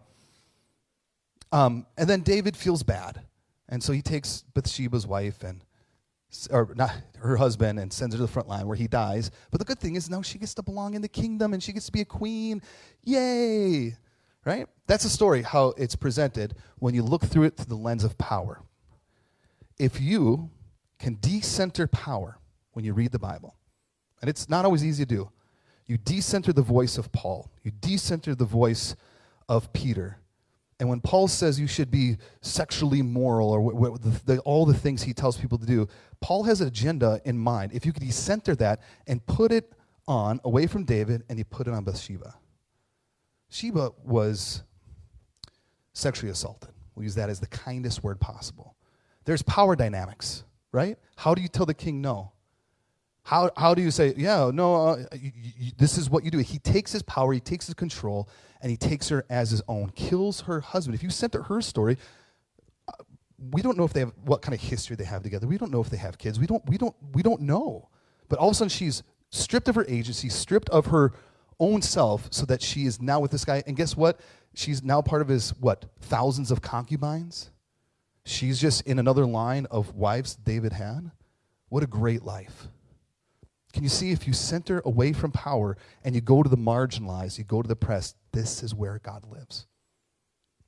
um, 1.53 1.87
and 1.99 2.09
then 2.09 2.21
David 2.21 2.57
feels 2.57 2.83
bad, 2.83 3.23
and 3.69 3.83
so 3.83 3.93
he 3.93 4.03
takes 4.03 4.45
Bathsheba's 4.55 5.07
wife 5.07 5.43
and 5.43 5.65
or 6.51 6.73
not 6.77 6.93
her 7.19 7.37
husband 7.37 7.81
and 7.81 7.93
sends 7.93 8.15
her 8.15 8.19
to 8.19 8.23
the 8.23 8.29
front 8.29 8.49
line 8.49 8.67
where 8.67 8.77
he 8.77 8.87
dies. 8.87 9.31
But 9.51 9.59
the 9.59 9.65
good 9.65 9.81
thing 9.81 9.97
is 9.97 10.09
now 10.09 10.23
she 10.23 10.39
gets 10.39 10.55
to 10.55 10.63
belong 10.63 10.95
in 10.95 11.03
the 11.03 11.09
kingdom 11.09 11.53
and 11.53 11.63
she 11.63 11.73
gets 11.73 11.87
to 11.87 11.93
be 11.93 12.03
a 12.03 12.05
queen. 12.05 12.63
Yay! 13.03 13.97
Right? 14.45 14.67
That's 14.87 15.05
a 15.05 15.11
story 15.11 15.43
how 15.43 15.75
it's 15.77 15.97
presented 15.97 16.55
when 16.79 16.95
you 16.95 17.03
look 17.03 17.25
through 17.25 17.45
it 17.45 17.57
through 17.57 17.67
the 17.67 17.75
lens 17.75 18.05
of 18.05 18.17
power. 18.17 18.63
If 19.79 20.01
you 20.01 20.51
can 20.99 21.19
decenter 21.21 21.87
power 21.87 22.39
when 22.73 22.85
you 22.85 22.93
read 22.95 23.13
the 23.13 23.19
Bible, 23.19 23.55
and 24.21 24.29
it's 24.29 24.49
not 24.49 24.65
always 24.65 24.85
easy 24.85 25.05
to 25.05 25.15
do, 25.15 25.31
you 25.87 25.99
decenter 25.99 26.53
the 26.53 26.63
voice 26.63 26.99
of 26.99 27.13
Paul, 27.13 27.51
you 27.63 27.71
decenter 27.71 28.35
the 28.35 28.45
voice 28.45 28.95
of 29.49 29.73
Peter, 29.73 30.21
and 30.81 30.89
when 30.89 31.03
Paul 31.03 31.29
says 31.29 31.61
you 31.61 31.67
should 31.67 31.91
be 31.91 32.17
sexually 32.41 33.03
moral 33.03 33.51
or 33.51 33.59
w- 33.59 33.79
w- 33.79 33.99
the, 33.99 34.35
the, 34.35 34.41
all 34.41 34.65
the 34.65 34.75
things 34.75 35.03
he 35.03 35.13
tells 35.13 35.37
people 35.37 35.59
to 35.59 35.67
do, 35.67 35.87
Paul 36.21 36.45
has 36.45 36.63
an 36.63 36.69
agenda 36.69 37.21
in 37.27 37.37
mind. 37.37 37.73
If 37.75 37.85
you 37.85 37.93
could 37.93 38.03
decenter 38.03 38.57
that 38.57 38.81
and 39.07 39.25
put 39.27 39.53
it 39.53 39.75
on 40.09 40.41
away 40.43 40.67
from 40.67 40.85
David 40.85 41.23
and 41.29 41.39
you 41.39 41.45
put 41.45 41.67
it 41.67 41.75
on 41.75 41.85
Bathsheba. 41.85 42.35
Sheba 43.61 43.91
was 44.05 44.63
sexually 45.93 46.31
assaulted. 46.31 46.71
We'll 46.95 47.05
use 47.05 47.15
that 47.17 47.29
as 47.29 47.41
the 47.41 47.47
kindest 47.47 48.03
word 48.03 48.19
possible. 48.19 48.75
There's 49.27 49.43
power 49.43 49.77
dynamics, 49.77 50.45
right? 50.73 50.97
How 51.17 51.35
do 51.35 51.43
you 51.43 51.49
tell 51.49 51.67
the 51.67 51.75
king 51.75 52.01
no? 52.01 52.33
How, 53.23 53.51
how 53.57 53.75
do 53.75 53.83
you 53.83 53.91
say, 53.91 54.15
yeah, 54.17 54.51
no, 54.53 54.75
uh, 54.75 55.05
you, 55.13 55.31
you, 55.35 55.73
this 55.77 55.99
is 55.99 56.09
what 56.09 56.25
you 56.25 56.31
do? 56.31 56.39
He 56.39 56.59
takes 56.59 56.91
his 56.91 57.03
power, 57.03 57.35
he 57.35 57.41
takes 57.41 57.67
his 57.67 57.75
control, 57.75 58.31
and 58.63 58.71
he 58.71 58.79
takes 58.79 59.11
her 59.11 59.27
as 59.29 59.51
his 59.51 59.63
own, 59.69 59.91
kills 59.91 60.41
her 60.43 60.61
husband. 60.61 60.95
If 60.95 61.03
you 61.03 61.11
sent 61.11 61.35
her 61.35 61.43
her 61.43 61.61
story, 61.61 61.99
uh, 62.89 62.93
we 63.53 63.61
don't 63.61 63.77
know 63.77 63.85
if 63.85 63.93
they 63.93 64.01
have 64.01 64.13
what 64.25 64.41
kind 64.41 64.55
of 64.55 64.61
history 64.61 64.97
they 64.97 65.05
have 65.05 65.23
together. 65.23 65.47
We 65.47 65.59
don't 65.59 65.71
know 65.71 65.83
if 65.83 65.91
they 65.91 65.99
have 65.99 66.17
kids. 66.17 66.41
We 66.41 66.47
don't, 66.47 66.67
we 66.67 66.79
don't, 66.79 66.97
we 67.13 67.23
don't 67.23 67.43
know. 67.43 67.91
But 68.31 68.39
all 68.39 68.49
of 68.49 68.53
a 68.53 68.55
sudden, 68.55 68.71
she's 68.71 69.03
stripped 69.29 69.69
of 69.69 69.75
her 69.75 69.85
agency, 69.87 70.31
stripped 70.31 70.71
of 70.71 70.87
her 70.87 71.13
own 71.61 71.83
self, 71.83 72.29
so 72.31 72.45
that 72.47 72.63
she 72.63 72.87
is 72.87 73.01
now 73.01 73.21
with 73.21 73.31
this 73.31 73.45
guy. 73.45 73.63
And 73.67 73.77
guess 73.77 73.97
what? 73.97 74.19
She's 74.55 74.83
now 74.83 75.03
part 75.03 75.23
of 75.23 75.29
his 75.29 75.51
what 75.61 75.85
thousands 76.01 76.51
of 76.51 76.63
concubines. 76.63 77.51
She's 78.25 78.61
just 78.61 78.83
in 78.83 78.99
another 78.99 79.27
line 79.27 79.67
of 79.71 79.95
wives 79.95 80.35
David 80.35 80.73
had. 80.73 81.11
What 81.69 81.83
a 81.83 81.87
great 81.87 82.23
life. 82.23 82.69
Can 83.73 83.85
you 83.85 83.89
see 83.89 84.11
if 84.11 84.27
you 84.27 84.33
center 84.33 84.83
away 84.85 85.13
from 85.13 85.31
power 85.31 85.77
and 86.05 86.15
you 86.15 86.21
go 86.21 86.43
to 86.43 86.49
the 86.49 86.57
marginalized, 86.57 87.39
you 87.39 87.45
go 87.45 87.63
to 87.63 87.69
the 87.69 87.77
press, 87.77 88.15
this 88.33 88.63
is 88.63 88.75
where 88.75 88.99
God 89.03 89.25
lives. 89.31 89.67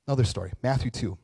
Another 0.07 0.23
story, 0.23 0.53
Matthew 0.61 0.91
2. 0.91 1.17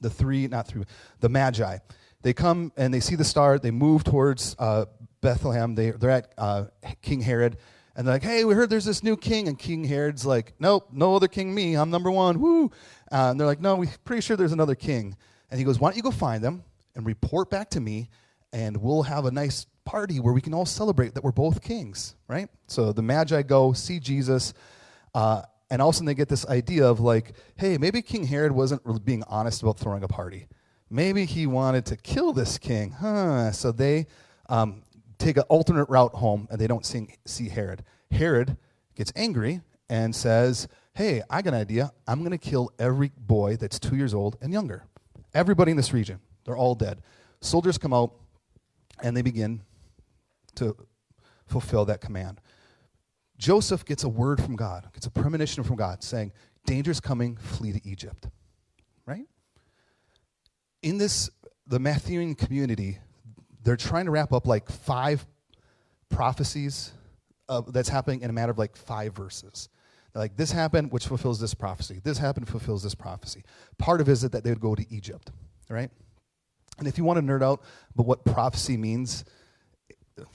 The 0.00 0.10
three, 0.10 0.46
not 0.46 0.66
three, 0.66 0.84
the 1.20 1.28
Magi. 1.28 1.78
They 2.22 2.32
come 2.32 2.72
and 2.76 2.92
they 2.92 3.00
see 3.00 3.16
the 3.16 3.24
star, 3.24 3.58
they 3.58 3.70
move 3.70 4.04
towards 4.04 4.56
uh, 4.58 4.86
Bethlehem. 5.20 5.74
They, 5.74 5.90
they're 5.90 6.10
at 6.10 6.32
uh, 6.38 6.66
King 7.02 7.20
Herod, 7.20 7.58
and 7.98 8.06
they're 8.06 8.14
like, 8.14 8.22
hey, 8.22 8.44
we 8.44 8.54
heard 8.54 8.70
there's 8.70 8.84
this 8.84 9.02
new 9.02 9.16
king. 9.16 9.48
And 9.48 9.58
King 9.58 9.82
Herod's 9.82 10.24
like, 10.24 10.54
nope, 10.60 10.86
no 10.92 11.16
other 11.16 11.26
king 11.26 11.52
me. 11.52 11.74
I'm 11.74 11.90
number 11.90 12.12
one. 12.12 12.38
Woo. 12.38 12.66
Uh, 13.10 13.30
and 13.30 13.40
they're 13.40 13.46
like, 13.48 13.60
no, 13.60 13.74
we're 13.74 13.90
pretty 14.04 14.22
sure 14.22 14.36
there's 14.36 14.52
another 14.52 14.76
king. 14.76 15.16
And 15.50 15.58
he 15.58 15.64
goes, 15.64 15.80
why 15.80 15.90
don't 15.90 15.96
you 15.96 16.04
go 16.04 16.12
find 16.12 16.44
them 16.44 16.62
and 16.94 17.04
report 17.04 17.50
back 17.50 17.70
to 17.70 17.80
me, 17.80 18.08
and 18.52 18.76
we'll 18.76 19.02
have 19.02 19.24
a 19.24 19.32
nice 19.32 19.66
party 19.84 20.20
where 20.20 20.32
we 20.32 20.40
can 20.40 20.54
all 20.54 20.64
celebrate 20.64 21.14
that 21.14 21.24
we're 21.24 21.32
both 21.32 21.60
kings, 21.60 22.14
right? 22.28 22.48
So 22.68 22.92
the 22.92 23.02
Magi 23.02 23.42
go, 23.42 23.72
see 23.72 23.98
Jesus, 23.98 24.54
uh, 25.12 25.42
and 25.68 25.82
all 25.82 25.88
of 25.88 25.94
a 25.94 25.96
sudden 25.96 26.06
they 26.06 26.14
get 26.14 26.28
this 26.28 26.46
idea 26.46 26.86
of 26.86 27.00
like, 27.00 27.32
hey, 27.56 27.78
maybe 27.78 28.00
King 28.00 28.24
Herod 28.24 28.52
wasn't 28.52 28.80
really 28.84 29.00
being 29.00 29.24
honest 29.24 29.60
about 29.62 29.76
throwing 29.76 30.04
a 30.04 30.08
party. 30.08 30.46
Maybe 30.88 31.24
he 31.24 31.48
wanted 31.48 31.84
to 31.86 31.96
kill 31.96 32.32
this 32.32 32.58
king, 32.58 32.92
huh? 32.92 33.50
So 33.50 33.72
they 33.72 34.06
um, 34.48 34.82
take 35.18 35.36
an 35.36 35.44
alternate 35.48 35.88
route 35.88 36.14
home 36.14 36.48
and 36.50 36.60
they 36.60 36.66
don't 36.66 36.86
see, 36.86 37.48
Herod. 37.48 37.84
Herod 38.10 38.56
gets 38.94 39.12
angry 39.16 39.60
and 39.88 40.14
says, 40.14 40.68
hey, 40.94 41.22
I 41.30 41.42
got 41.42 41.54
an 41.54 41.60
idea. 41.60 41.92
I'm 42.06 42.20
going 42.20 42.32
to 42.32 42.38
kill 42.38 42.72
every 42.78 43.12
boy 43.16 43.56
that's 43.56 43.78
two 43.78 43.96
years 43.96 44.14
old 44.14 44.36
and 44.40 44.52
younger. 44.52 44.84
Everybody 45.34 45.70
in 45.70 45.76
this 45.76 45.92
region, 45.92 46.20
they're 46.44 46.56
all 46.56 46.74
dead. 46.74 47.02
Soldiers 47.40 47.78
come 47.78 47.92
out 47.92 48.12
and 49.02 49.16
they 49.16 49.22
begin 49.22 49.62
to 50.56 50.76
fulfill 51.46 51.84
that 51.86 52.00
command. 52.00 52.40
Joseph 53.38 53.84
gets 53.84 54.02
a 54.02 54.08
word 54.08 54.42
from 54.42 54.56
God, 54.56 54.88
gets 54.92 55.06
a 55.06 55.10
premonition 55.10 55.62
from 55.62 55.76
God 55.76 56.02
saying, 56.02 56.32
Danger's 56.66 57.00
coming, 57.00 57.36
flee 57.36 57.72
to 57.72 57.88
Egypt. 57.88 58.26
Right? 59.06 59.26
In 60.82 60.98
this, 60.98 61.30
the 61.66 61.78
Matthewian 61.78 62.36
community, 62.36 62.98
they're 63.64 63.76
trying 63.76 64.06
to 64.06 64.10
wrap 64.10 64.32
up 64.32 64.46
like 64.46 64.70
five 64.70 65.26
prophecies 66.08 66.92
that's 67.68 67.88
happening 67.88 68.22
in 68.22 68.30
a 68.30 68.32
matter 68.32 68.52
of 68.52 68.58
like 68.58 68.76
five 68.76 69.14
verses. 69.14 69.68
Like, 70.14 70.36
this 70.36 70.50
happened, 70.50 70.90
which 70.90 71.06
fulfills 71.06 71.38
this 71.38 71.54
prophecy. 71.54 72.00
This 72.02 72.18
happened, 72.18 72.48
fulfills 72.48 72.82
this 72.82 72.94
prophecy. 72.94 73.44
Part 73.76 74.00
of 74.00 74.08
it 74.08 74.12
is 74.12 74.22
that 74.22 74.42
they 74.42 74.50
would 74.50 74.60
go 74.60 74.74
to 74.74 74.84
Egypt, 74.90 75.30
right? 75.68 75.90
And 76.78 76.88
if 76.88 76.98
you 76.98 77.04
want 77.04 77.18
to 77.18 77.22
nerd 77.22 77.42
out 77.42 77.62
but 77.94 78.06
what 78.06 78.24
prophecy 78.24 78.76
means, 78.76 79.24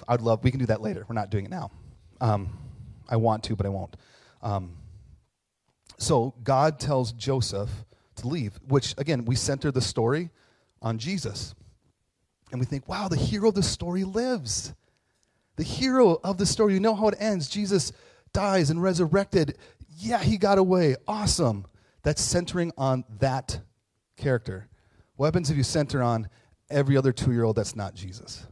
I'd 0.08 0.22
love, 0.22 0.44
we 0.44 0.52
can 0.52 0.60
do 0.60 0.68
that 0.68 0.82
later. 0.82 1.06
We're 1.08 1.16
not 1.16 1.32
doing 1.32 1.46
it 1.46 1.52
now. 1.52 1.72
Um, 2.22 2.58
I 3.10 3.18
want 3.18 3.44
to, 3.46 3.56
but 3.56 3.66
I 3.66 3.70
won't. 3.70 3.98
Um, 4.42 4.78
so 5.98 6.34
God 6.44 6.80
tells 6.80 7.12
Joseph 7.12 7.70
to 8.18 8.28
leave, 8.28 8.60
which, 8.68 8.94
again, 8.98 9.26
we 9.26 9.36
center 9.36 9.72
the 9.72 9.82
story 9.82 10.30
on 10.82 10.98
Jesus. 10.98 11.56
And 12.54 12.60
we 12.60 12.68
think, 12.68 12.88
wow, 12.88 13.08
the 13.08 13.18
hero 13.18 13.50
of 13.50 13.56
the 13.56 13.64
story 13.64 14.04
lives. 14.04 14.76
The 15.56 15.64
hero 15.64 16.20
of 16.24 16.38
the 16.38 16.46
story, 16.46 16.76
you 16.76 16.80
know 16.80 16.94
how 16.94 17.08
it 17.08 17.16
ends. 17.20 17.50
Jesus 17.50 17.92
dies 18.32 18.70
and 18.70 18.80
resurrected. 18.80 19.58
Yeah, 19.98 20.20
he 20.20 20.38
got 20.38 20.60
away. 20.60 20.96
Awesome. 21.08 21.66
That's 22.04 22.22
centering 22.22 22.72
on 22.78 23.06
that 23.18 23.60
character. 24.18 24.68
What 25.16 25.26
happens 25.26 25.50
if 25.50 25.58
you 25.58 25.64
center 25.64 26.04
on 26.04 26.30
every 26.70 26.96
other 26.96 27.12
two 27.12 27.32
year 27.32 27.44
old 27.44 27.56
that's 27.56 27.76
not 27.76 27.96
Jesus? 27.96 28.46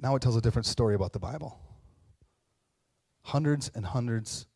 Now 0.00 0.16
it 0.16 0.22
tells 0.22 0.34
a 0.34 0.40
different 0.40 0.66
story 0.66 0.96
about 0.96 1.12
the 1.12 1.20
Bible. 1.20 1.56
Hundreds 3.22 3.70
and 3.76 3.86
hundreds 3.86 4.48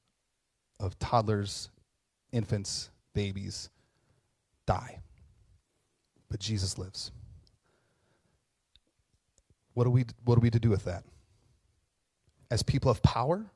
of 0.80 0.98
toddlers, 0.98 1.70
infants, 2.32 2.90
babies 3.14 3.70
die. 4.66 5.00
But 6.30 6.40
Jesus 6.40 6.78
lives. 6.78 7.10
What 9.74 9.86
are 9.86 9.90
we, 9.90 10.04
what 10.24 10.38
are 10.38 10.40
we 10.40 10.50
to 10.50 10.60
do 10.60 10.70
with 10.70 10.84
that? 10.84 11.04
As 12.50 12.62
people 12.62 12.90
of 12.90 13.02
power, 13.02 13.46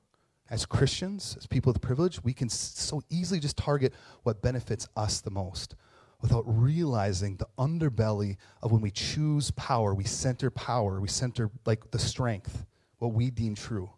as 0.50 0.66
Christians, 0.66 1.36
as 1.38 1.46
people 1.46 1.72
with 1.72 1.80
privilege, 1.80 2.22
we 2.22 2.32
can 2.32 2.48
so 2.48 3.02
easily 3.10 3.40
just 3.40 3.56
target 3.56 3.92
what 4.22 4.42
benefits 4.42 4.86
us 4.96 5.20
the 5.20 5.30
most 5.30 5.74
without 6.20 6.44
realizing 6.46 7.36
the 7.36 7.46
underbelly 7.58 8.36
of 8.62 8.72
when 8.72 8.80
we 8.80 8.90
choose 8.90 9.50
power, 9.52 9.94
we 9.94 10.04
center 10.04 10.50
power, 10.50 11.00
we 11.00 11.08
center 11.08 11.50
like 11.66 11.90
the 11.90 11.98
strength, 11.98 12.64
what 12.98 13.12
we 13.12 13.30
deem 13.30 13.54
true. 13.54 13.90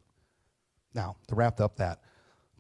Now, 0.94 1.16
to 1.28 1.34
wrap 1.34 1.60
up 1.60 1.76
that, 1.76 2.00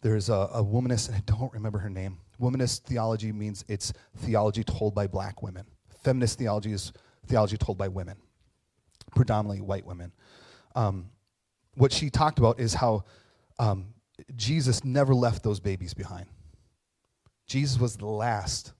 there's 0.02 0.28
a, 0.28 0.48
a 0.52 0.62
womanist, 0.62 1.08
and 1.08 1.16
I 1.16 1.22
don't 1.26 1.52
remember 1.52 1.78
her 1.78 1.90
name. 1.90 2.18
Womanist 2.40 2.82
theology 2.82 3.32
means 3.32 3.64
it's 3.66 3.92
theology 4.18 4.62
told 4.62 4.94
by 4.94 5.06
black 5.06 5.42
women. 5.42 5.66
Feminist 6.06 6.38
theology 6.38 6.70
is 6.70 6.92
theology 7.26 7.56
told 7.56 7.76
by 7.76 7.88
women, 7.88 8.16
predominantly 9.16 9.60
white 9.60 9.84
women. 9.84 10.12
Um, 10.76 11.10
what 11.74 11.90
she 11.90 12.10
talked 12.10 12.38
about 12.38 12.60
is 12.60 12.74
how 12.74 13.02
um, 13.58 13.88
Jesus 14.36 14.84
never 14.84 15.16
left 15.16 15.42
those 15.42 15.58
babies 15.58 15.94
behind. 15.94 16.26
Jesus 17.48 17.80
was 17.80 17.96
the 17.96 18.06
last 18.06 18.72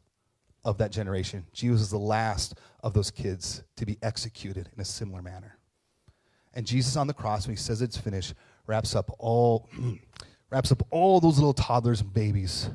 of 0.64 0.78
that 0.78 0.92
generation. 0.92 1.44
Jesus 1.52 1.80
was 1.80 1.90
the 1.90 1.98
last 1.98 2.60
of 2.84 2.94
those 2.94 3.10
kids 3.10 3.64
to 3.74 3.84
be 3.84 3.98
executed 4.02 4.68
in 4.72 4.80
a 4.80 4.84
similar 4.84 5.20
manner. 5.20 5.58
And 6.54 6.64
Jesus 6.64 6.94
on 6.94 7.08
the 7.08 7.12
cross, 7.12 7.48
when 7.48 7.56
he 7.56 7.60
says 7.60 7.82
it's 7.82 7.98
finished, 7.98 8.34
wraps 8.68 8.94
up 8.94 9.10
all 9.18 9.68
wraps 10.50 10.70
up 10.70 10.86
all 10.90 11.18
those 11.18 11.38
little 11.38 11.54
toddlers 11.54 12.02
and 12.02 12.14
babies 12.14 12.70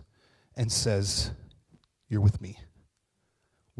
and 0.58 0.70
says, 0.70 1.32
You're 2.10 2.20
with 2.20 2.42
me. 2.42 2.58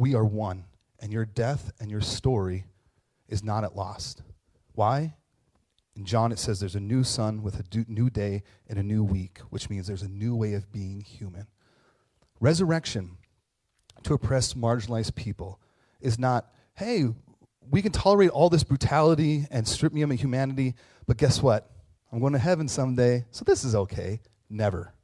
We 0.02 0.16
are 0.16 0.26
one, 0.26 0.64
and 1.00 1.14
your 1.14 1.26
death 1.26 1.72
and 1.80 1.92
your 1.92 2.02
story 2.02 2.66
is 3.30 3.44
not 3.44 3.64
at 3.64 3.76
lost. 3.76 4.24
Why? 4.74 5.14
In 5.96 6.06
John, 6.06 6.32
it 6.32 6.40
says 6.40 6.60
there's 6.60 6.74
a 6.74 6.80
new 6.80 7.04
sun 7.04 7.44
with 7.44 7.60
a 7.60 7.86
new 7.88 8.10
day 8.10 8.42
and 8.68 8.80
a 8.80 8.84
new 8.84 9.04
week, 9.04 9.38
which 9.52 9.70
means 9.70 9.86
there's 9.86 10.02
a 10.02 10.10
new 10.10 10.36
way 10.36 10.56
of 10.56 10.72
being 10.72 11.02
human. 11.02 11.46
Resurrection 12.40 13.12
to 14.02 14.16
oppress 14.16 14.56
marginalized 14.56 15.14
people 15.14 15.60
is 16.00 16.18
not, 16.18 16.52
hey, 16.74 17.06
we 17.70 17.84
can 17.84 17.92
tolerate 17.92 18.32
all 18.32 18.50
this 18.50 18.64
brutality 18.64 19.46
and 19.52 19.68
strip 19.68 19.94
me 19.94 20.02
of 20.02 20.10
my 20.10 20.16
humanity, 20.16 20.74
but 21.06 21.18
guess 21.18 21.44
what? 21.44 21.70
I'm 22.12 22.20
going 22.20 22.34
to 22.34 22.40
heaven 22.40 22.68
someday, 22.68 23.26
so 23.30 23.46
this 23.46 23.64
is 23.64 23.76
okay. 23.76 24.20
Never. 24.50 24.96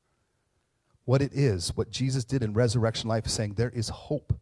What 1.06 1.22
it 1.22 1.34
is, 1.34 1.78
what 1.78 1.92
Jesus 1.92 2.24
did 2.24 2.42
in 2.42 2.54
resurrection 2.54 3.08
life, 3.08 3.28
is 3.28 3.34
saying 3.34 3.54
there 3.54 3.70
is 3.70 3.90
hope 3.90 4.34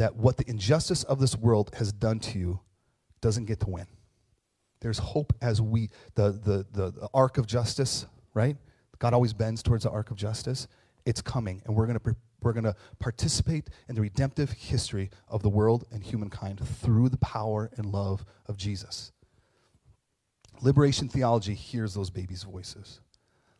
that 0.00 0.16
what 0.16 0.38
the 0.38 0.48
injustice 0.48 1.02
of 1.02 1.20
this 1.20 1.36
world 1.36 1.70
has 1.74 1.92
done 1.92 2.18
to 2.18 2.38
you 2.38 2.60
doesn't 3.20 3.44
get 3.44 3.60
to 3.60 3.68
win. 3.68 3.86
There's 4.80 4.96
hope 4.96 5.34
as 5.42 5.60
we, 5.60 5.90
the, 6.14 6.30
the, 6.32 6.66
the, 6.72 6.90
the 6.90 7.08
arc 7.12 7.36
of 7.36 7.46
justice, 7.46 8.06
right? 8.32 8.56
God 8.98 9.12
always 9.12 9.34
bends 9.34 9.62
towards 9.62 9.84
the 9.84 9.90
arc 9.90 10.10
of 10.10 10.16
justice. 10.16 10.68
It's 11.04 11.20
coming, 11.20 11.60
and 11.66 11.76
we're 11.76 11.84
going 11.84 11.98
to 11.98 12.16
we're 12.40 12.54
going 12.54 12.64
to 12.64 12.74
participate 12.98 13.68
in 13.90 13.94
the 13.94 14.00
redemptive 14.00 14.52
history 14.52 15.10
of 15.28 15.42
the 15.42 15.50
world 15.50 15.84
and 15.92 16.02
humankind 16.02 16.66
through 16.66 17.10
the 17.10 17.18
power 17.18 17.70
and 17.76 17.84
love 17.84 18.24
of 18.46 18.56
Jesus. 18.56 19.12
Liberation 20.62 21.10
theology 21.10 21.52
hears 21.52 21.92
those 21.92 22.08
babies' 22.08 22.44
voices. 22.44 23.00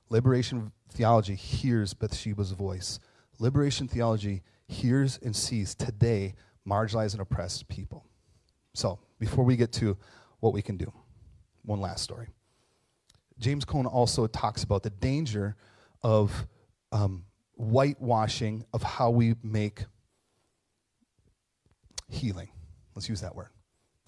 Liberation 0.09 0.73
theology 0.91 1.35
hears 1.35 1.93
Bathsheba's 1.93 2.53
voice. 2.53 2.99
Liberation 3.39 3.87
theology 3.87 4.43
hears 4.71 5.19
and 5.23 5.35
sees 5.35 5.75
today 5.75 6.35
marginalized 6.67 7.13
and 7.13 7.21
oppressed 7.21 7.69
people. 7.69 8.07
So, 8.75 9.01
before 9.19 9.45
we 9.45 9.57
get 9.57 9.73
to 9.75 9.97
what 10.39 10.53
we 10.53 10.63
can 10.63 10.77
do, 10.77 10.93
one 11.63 11.81
last 11.81 12.03
story. 12.03 12.29
James 13.39 13.65
Cone 13.65 13.87
also 13.87 14.27
talks 14.27 14.63
about 14.63 14.83
the 14.83 14.91
danger 14.91 15.57
of 16.03 16.47
um, 16.93 17.25
whitewashing 17.57 18.65
of 18.73 18.83
how 18.83 19.11
we 19.11 19.35
make 19.43 19.85
healing. 22.09 22.49
Let's 22.95 23.09
use 23.09 23.21
that 23.23 23.35
word. 23.35 23.49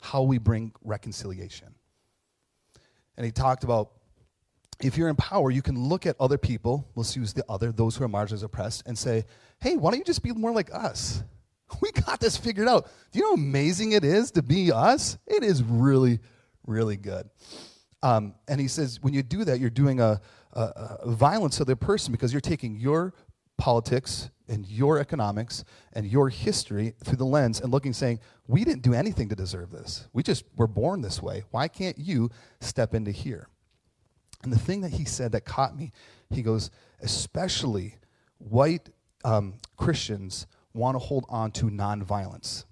How 0.01 0.23
we 0.23 0.39
bring 0.39 0.73
reconciliation. 0.83 1.75
And 3.17 3.27
he 3.27 3.33
talked 3.33 3.65
about 3.65 3.93
if 4.85 4.97
you're 4.97 5.09
in 5.09 5.17
power, 5.17 5.51
you 5.51 5.63
can 5.63 5.79
look 5.79 6.07
at 6.07 6.17
other 6.19 6.39
people, 6.39 6.89
let's 6.95 7.17
use 7.17 7.33
the 7.33 7.45
other, 7.49 7.73
those 7.73 7.97
who 7.97 8.05
are 8.05 8.09
marginalized, 8.09 8.45
oppressed, 8.45 8.83
and 8.87 8.97
say, 8.97 9.25
hey, 9.61 9.77
why 9.77 9.91
don't 9.91 9.99
you 9.99 10.05
just 10.05 10.23
be 10.23 10.33
more 10.33 10.53
like 10.53 10.73
us? 10.73 11.23
We 11.81 11.91
got 11.91 12.21
this 12.21 12.37
figured 12.37 12.69
out. 12.69 12.91
Do 13.13 13.19
you 13.19 13.25
know 13.25 13.31
how 13.31 13.43
amazing 13.43 13.93
it 13.93 14.05
is 14.05 14.31
to 14.33 14.43
be 14.43 14.71
us? 14.71 15.17
It 15.27 15.43
is 15.43 15.63
really, 15.63 16.21
really 16.67 16.99
good. 16.99 17.31
Um, 18.03 18.35
and 18.47 18.61
he 18.61 18.69
says, 18.69 19.01
when 19.01 19.15
you 19.15 19.23
do 19.23 19.43
that, 19.45 19.59
you're 19.59 19.71
doing 19.71 19.99
a, 19.99 20.21
a, 20.53 20.61
a 20.61 21.11
violence 21.13 21.57
to 21.57 21.65
the 21.65 21.75
person 21.75 22.13
because 22.13 22.31
you're 22.31 22.43
taking 22.43 22.77
your 22.77 23.15
politics, 23.57 24.29
and 24.53 24.67
your 24.67 24.99
economics 24.99 25.65
and 25.95 26.07
your 26.07 26.29
history 26.29 26.95
through 27.03 27.17
the 27.17 27.25
lens 27.25 27.61
and 27.61 27.73
looking, 27.73 27.93
saying, 27.93 28.21
we 28.47 28.65
didn't 28.65 28.83
do 28.83 28.93
anything 28.93 29.29
to 29.31 29.35
deserve 29.35 29.71
this. 29.71 30.09
We 30.13 30.23
just 30.23 30.45
were 30.57 30.67
born 30.67 31.01
this 31.01 31.23
way. 31.23 31.45
Why 31.51 31.69
can't 31.69 31.99
you 31.99 32.31
step 32.61 32.95
into 32.95 33.11
here? 33.11 33.49
And 34.43 34.53
the 34.53 34.59
thing 34.59 34.81
that 34.81 34.93
he 34.93 35.05
said 35.05 35.33
that 35.33 35.45
caught 35.45 35.77
me, 35.77 35.93
he 36.31 36.43
goes, 36.43 36.71
especially 37.01 37.97
white 38.39 38.89
um, 39.25 39.55
Christians 39.77 40.47
want 40.75 40.95
to 40.95 40.99
hold 40.99 41.25
on 41.29 41.53
to 41.53 41.67
nonviolence. 41.67 42.65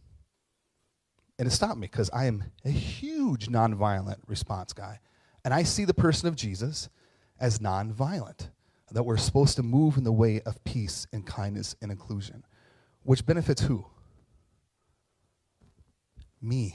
And 1.38 1.46
it 1.46 1.52
stopped 1.52 1.78
me 1.78 1.86
because 1.86 2.10
I 2.12 2.26
am 2.26 2.44
a 2.64 2.70
huge 2.70 3.48
nonviolent 3.48 4.18
response 4.26 4.72
guy. 4.72 5.00
And 5.44 5.54
I 5.54 5.62
see 5.62 5.84
the 5.84 5.94
person 5.94 6.28
of 6.28 6.36
Jesus 6.36 6.88
as 7.38 7.60
nonviolent, 7.60 8.50
that 8.90 9.04
we're 9.04 9.16
supposed 9.16 9.56
to 9.56 9.62
move 9.62 9.96
in 9.96 10.04
the 10.04 10.12
way 10.12 10.42
of 10.42 10.62
peace 10.64 11.06
and 11.12 11.26
kindness 11.26 11.76
and 11.80 11.90
inclusion, 11.90 12.44
which 13.04 13.24
benefits 13.24 13.62
who? 13.62 13.86
Me. 16.42 16.74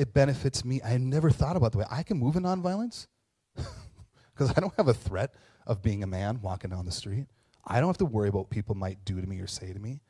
It 0.00 0.14
benefits 0.14 0.64
me. 0.64 0.80
I 0.82 0.96
never 0.96 1.30
thought 1.30 1.56
about 1.56 1.72
the 1.72 1.78
way 1.78 1.84
I 1.90 2.02
can 2.02 2.16
move 2.16 2.34
in 2.34 2.44
nonviolence 2.44 3.06
because 3.54 4.50
I 4.56 4.58
don't 4.58 4.72
have 4.78 4.88
a 4.88 4.94
threat 4.94 5.34
of 5.66 5.82
being 5.82 6.02
a 6.02 6.06
man 6.06 6.40
walking 6.40 6.70
down 6.70 6.86
the 6.86 6.90
street. 6.90 7.26
I 7.66 7.80
don't 7.80 7.90
have 7.90 7.98
to 7.98 8.06
worry 8.06 8.30
about 8.30 8.38
what 8.38 8.50
people 8.50 8.74
might 8.74 9.04
do 9.04 9.20
to 9.20 9.26
me 9.26 9.40
or 9.40 9.46
say 9.46 9.74
to 9.74 9.78
me. 9.78 10.00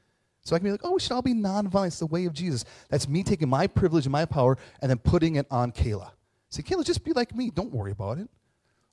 So 0.45 0.55
I 0.55 0.61
can 0.61 0.67
be 0.67 0.71
like, 0.71 0.83
oh, 0.85 0.93
we 0.93 1.01
should 1.01 1.11
all 1.11 1.23
be 1.23 1.35
nonviolent. 1.35 1.89
It's 1.89 1.99
the 1.99 2.07
way 2.07 2.27
of 2.27 2.33
Jesus. 2.33 2.65
That's 2.89 3.09
me 3.09 3.25
taking 3.25 3.49
my 3.49 3.67
privilege 3.67 4.07
and 4.07 4.13
my 4.13 4.27
power 4.27 4.59
and 4.81 4.89
then 4.89 4.99
putting 4.99 5.35
it 5.35 5.49
on 5.51 5.73
Kayla. 5.73 6.13
Say, 6.51 6.63
Kayla, 6.63 6.85
just 6.85 7.03
be 7.03 7.13
like 7.13 7.35
me. 7.35 7.51
Don't 7.51 7.73
worry 7.73 7.91
about 7.91 8.19
it. 8.19 8.29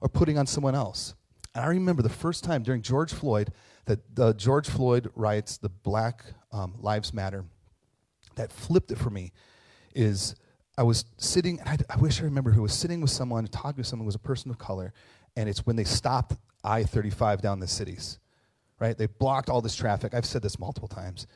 Or 0.01 0.09
putting 0.09 0.39
on 0.39 0.47
someone 0.47 0.73
else. 0.73 1.13
And 1.53 1.63
I 1.63 1.67
remember 1.67 2.01
the 2.01 2.09
first 2.09 2.43
time 2.43 2.63
during 2.63 2.81
George 2.81 3.13
Floyd, 3.13 3.53
that 3.85 4.15
the 4.15 4.33
George 4.33 4.67
Floyd 4.67 5.11
riots, 5.13 5.57
the 5.57 5.69
Black 5.69 6.25
um, 6.51 6.73
Lives 6.79 7.13
Matter, 7.13 7.45
that 8.33 8.51
flipped 8.51 8.91
it 8.91 8.97
for 8.97 9.11
me 9.11 9.31
is 9.93 10.33
I 10.77 10.83
was 10.83 11.05
sitting, 11.17 11.59
and 11.59 11.69
I, 11.69 11.95
I 11.95 11.97
wish 11.97 12.21
I 12.21 12.25
remember 12.25 12.51
who 12.51 12.61
was 12.61 12.73
sitting 12.73 13.01
with 13.01 13.11
someone, 13.11 13.47
talking 13.47 13.83
to 13.83 13.87
someone 13.89 14.05
who 14.05 14.07
was 14.07 14.15
a 14.15 14.19
person 14.19 14.51
of 14.51 14.57
color, 14.57 14.93
and 15.35 15.49
it's 15.49 15.65
when 15.65 15.75
they 15.75 15.83
stopped 15.83 16.35
I 16.63 16.83
35 16.83 17.41
down 17.41 17.59
the 17.59 17.67
cities 17.67 18.19
right? 18.79 18.97
They 18.97 19.07
blocked 19.07 19.49
all 19.49 19.61
this 19.61 19.75
traffic. 19.75 20.13
I've 20.13 20.25
said 20.25 20.41
this 20.41 20.59
multiple 20.59 20.87
times. 20.87 21.27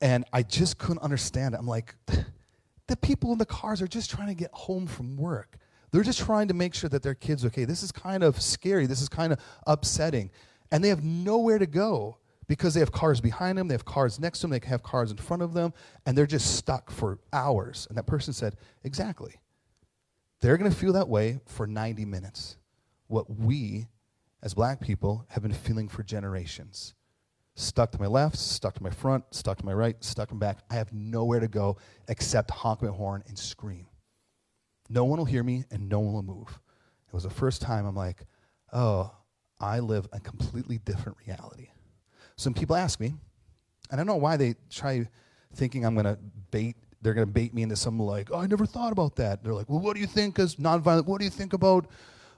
And 0.00 0.24
I 0.32 0.42
just 0.42 0.78
couldn't 0.78 1.02
understand 1.02 1.54
it. 1.54 1.58
I'm 1.58 1.66
like, 1.66 1.94
the 2.86 2.96
people 2.96 3.32
in 3.32 3.38
the 3.38 3.46
cars 3.46 3.82
are 3.82 3.88
just 3.88 4.10
trying 4.10 4.28
to 4.28 4.34
get 4.34 4.50
home 4.52 4.86
from 4.86 5.16
work. 5.16 5.58
They're 5.92 6.02
just 6.02 6.20
trying 6.20 6.48
to 6.48 6.54
make 6.54 6.74
sure 6.74 6.88
that 6.90 7.02
their 7.02 7.14
kids 7.14 7.44
okay. 7.44 7.64
This 7.64 7.82
is 7.82 7.92
kind 7.92 8.22
of 8.22 8.40
scary. 8.40 8.86
This 8.86 9.02
is 9.02 9.08
kind 9.08 9.32
of 9.32 9.40
upsetting. 9.66 10.30
And 10.70 10.82
they 10.82 10.88
have 10.88 11.02
nowhere 11.02 11.58
to 11.58 11.66
go 11.66 12.18
because 12.50 12.74
they 12.74 12.80
have 12.80 12.92
cars 12.92 13.20
behind 13.20 13.56
them, 13.56 13.68
they 13.68 13.74
have 13.74 13.84
cars 13.86 14.20
next 14.20 14.40
to 14.40 14.48
them, 14.48 14.50
they 14.50 14.66
have 14.66 14.82
cars 14.82 15.10
in 15.10 15.16
front 15.16 15.42
of 15.42 15.54
them, 15.54 15.72
and 16.04 16.18
they're 16.18 16.26
just 16.26 16.56
stuck 16.56 16.90
for 16.90 17.18
hours. 17.32 17.86
And 17.88 17.96
that 17.96 18.06
person 18.06 18.34
said, 18.34 18.56
Exactly. 18.84 19.36
They're 20.40 20.56
going 20.58 20.70
to 20.70 20.76
feel 20.76 20.94
that 20.94 21.08
way 21.08 21.40
for 21.46 21.66
90 21.66 22.04
minutes. 22.04 22.56
What 23.06 23.38
we 23.38 23.86
as 24.42 24.54
black 24.54 24.80
people, 24.80 25.24
have 25.28 25.42
been 25.42 25.52
feeling 25.52 25.88
for 25.88 26.02
generations. 26.02 26.94
Stuck 27.54 27.92
to 27.92 28.00
my 28.00 28.06
left, 28.06 28.36
stuck 28.36 28.74
to 28.74 28.82
my 28.82 28.90
front, 28.90 29.24
stuck 29.32 29.58
to 29.58 29.66
my 29.66 29.74
right, 29.74 30.02
stuck 30.02 30.32
in 30.32 30.38
back. 30.38 30.58
I 30.70 30.74
have 30.74 30.92
nowhere 30.92 31.40
to 31.40 31.48
go 31.48 31.76
except 32.08 32.50
honk 32.50 32.82
my 32.82 32.88
horn 32.88 33.22
and 33.26 33.38
scream. 33.38 33.86
No 34.88 35.04
one 35.04 35.18
will 35.18 35.26
hear 35.26 35.42
me 35.42 35.64
and 35.70 35.88
no 35.88 36.00
one 36.00 36.14
will 36.14 36.22
move. 36.22 36.60
It 37.06 37.12
was 37.12 37.24
the 37.24 37.30
first 37.30 37.60
time 37.60 37.86
I'm 37.86 37.96
like, 37.96 38.24
oh, 38.72 39.12
I 39.58 39.80
live 39.80 40.08
a 40.12 40.20
completely 40.20 40.78
different 40.78 41.18
reality. 41.26 41.68
Some 42.40 42.54
people 42.54 42.74
ask 42.74 42.98
me, 42.98 43.12
and 43.90 43.92
I 43.92 43.96
don't 43.96 44.06
know 44.06 44.16
why 44.16 44.38
they 44.38 44.54
try 44.70 45.06
thinking 45.54 45.84
I'm 45.84 45.92
going 45.94 46.06
to 46.06 46.18
bait, 46.50 46.74
they're 47.02 47.12
going 47.12 47.26
to 47.26 47.32
bait 47.32 47.52
me 47.52 47.62
into 47.62 47.76
some 47.76 47.98
like, 47.98 48.30
oh, 48.32 48.38
I 48.38 48.46
never 48.46 48.64
thought 48.64 48.92
about 48.92 49.16
that. 49.16 49.44
They're 49.44 49.52
like, 49.52 49.68
well, 49.68 49.80
what 49.80 49.94
do 49.94 50.00
you 50.00 50.06
think 50.06 50.38
as 50.38 50.56
nonviolent? 50.56 51.04
What 51.04 51.18
do 51.18 51.26
you 51.26 51.30
think 51.30 51.52
about 51.52 51.86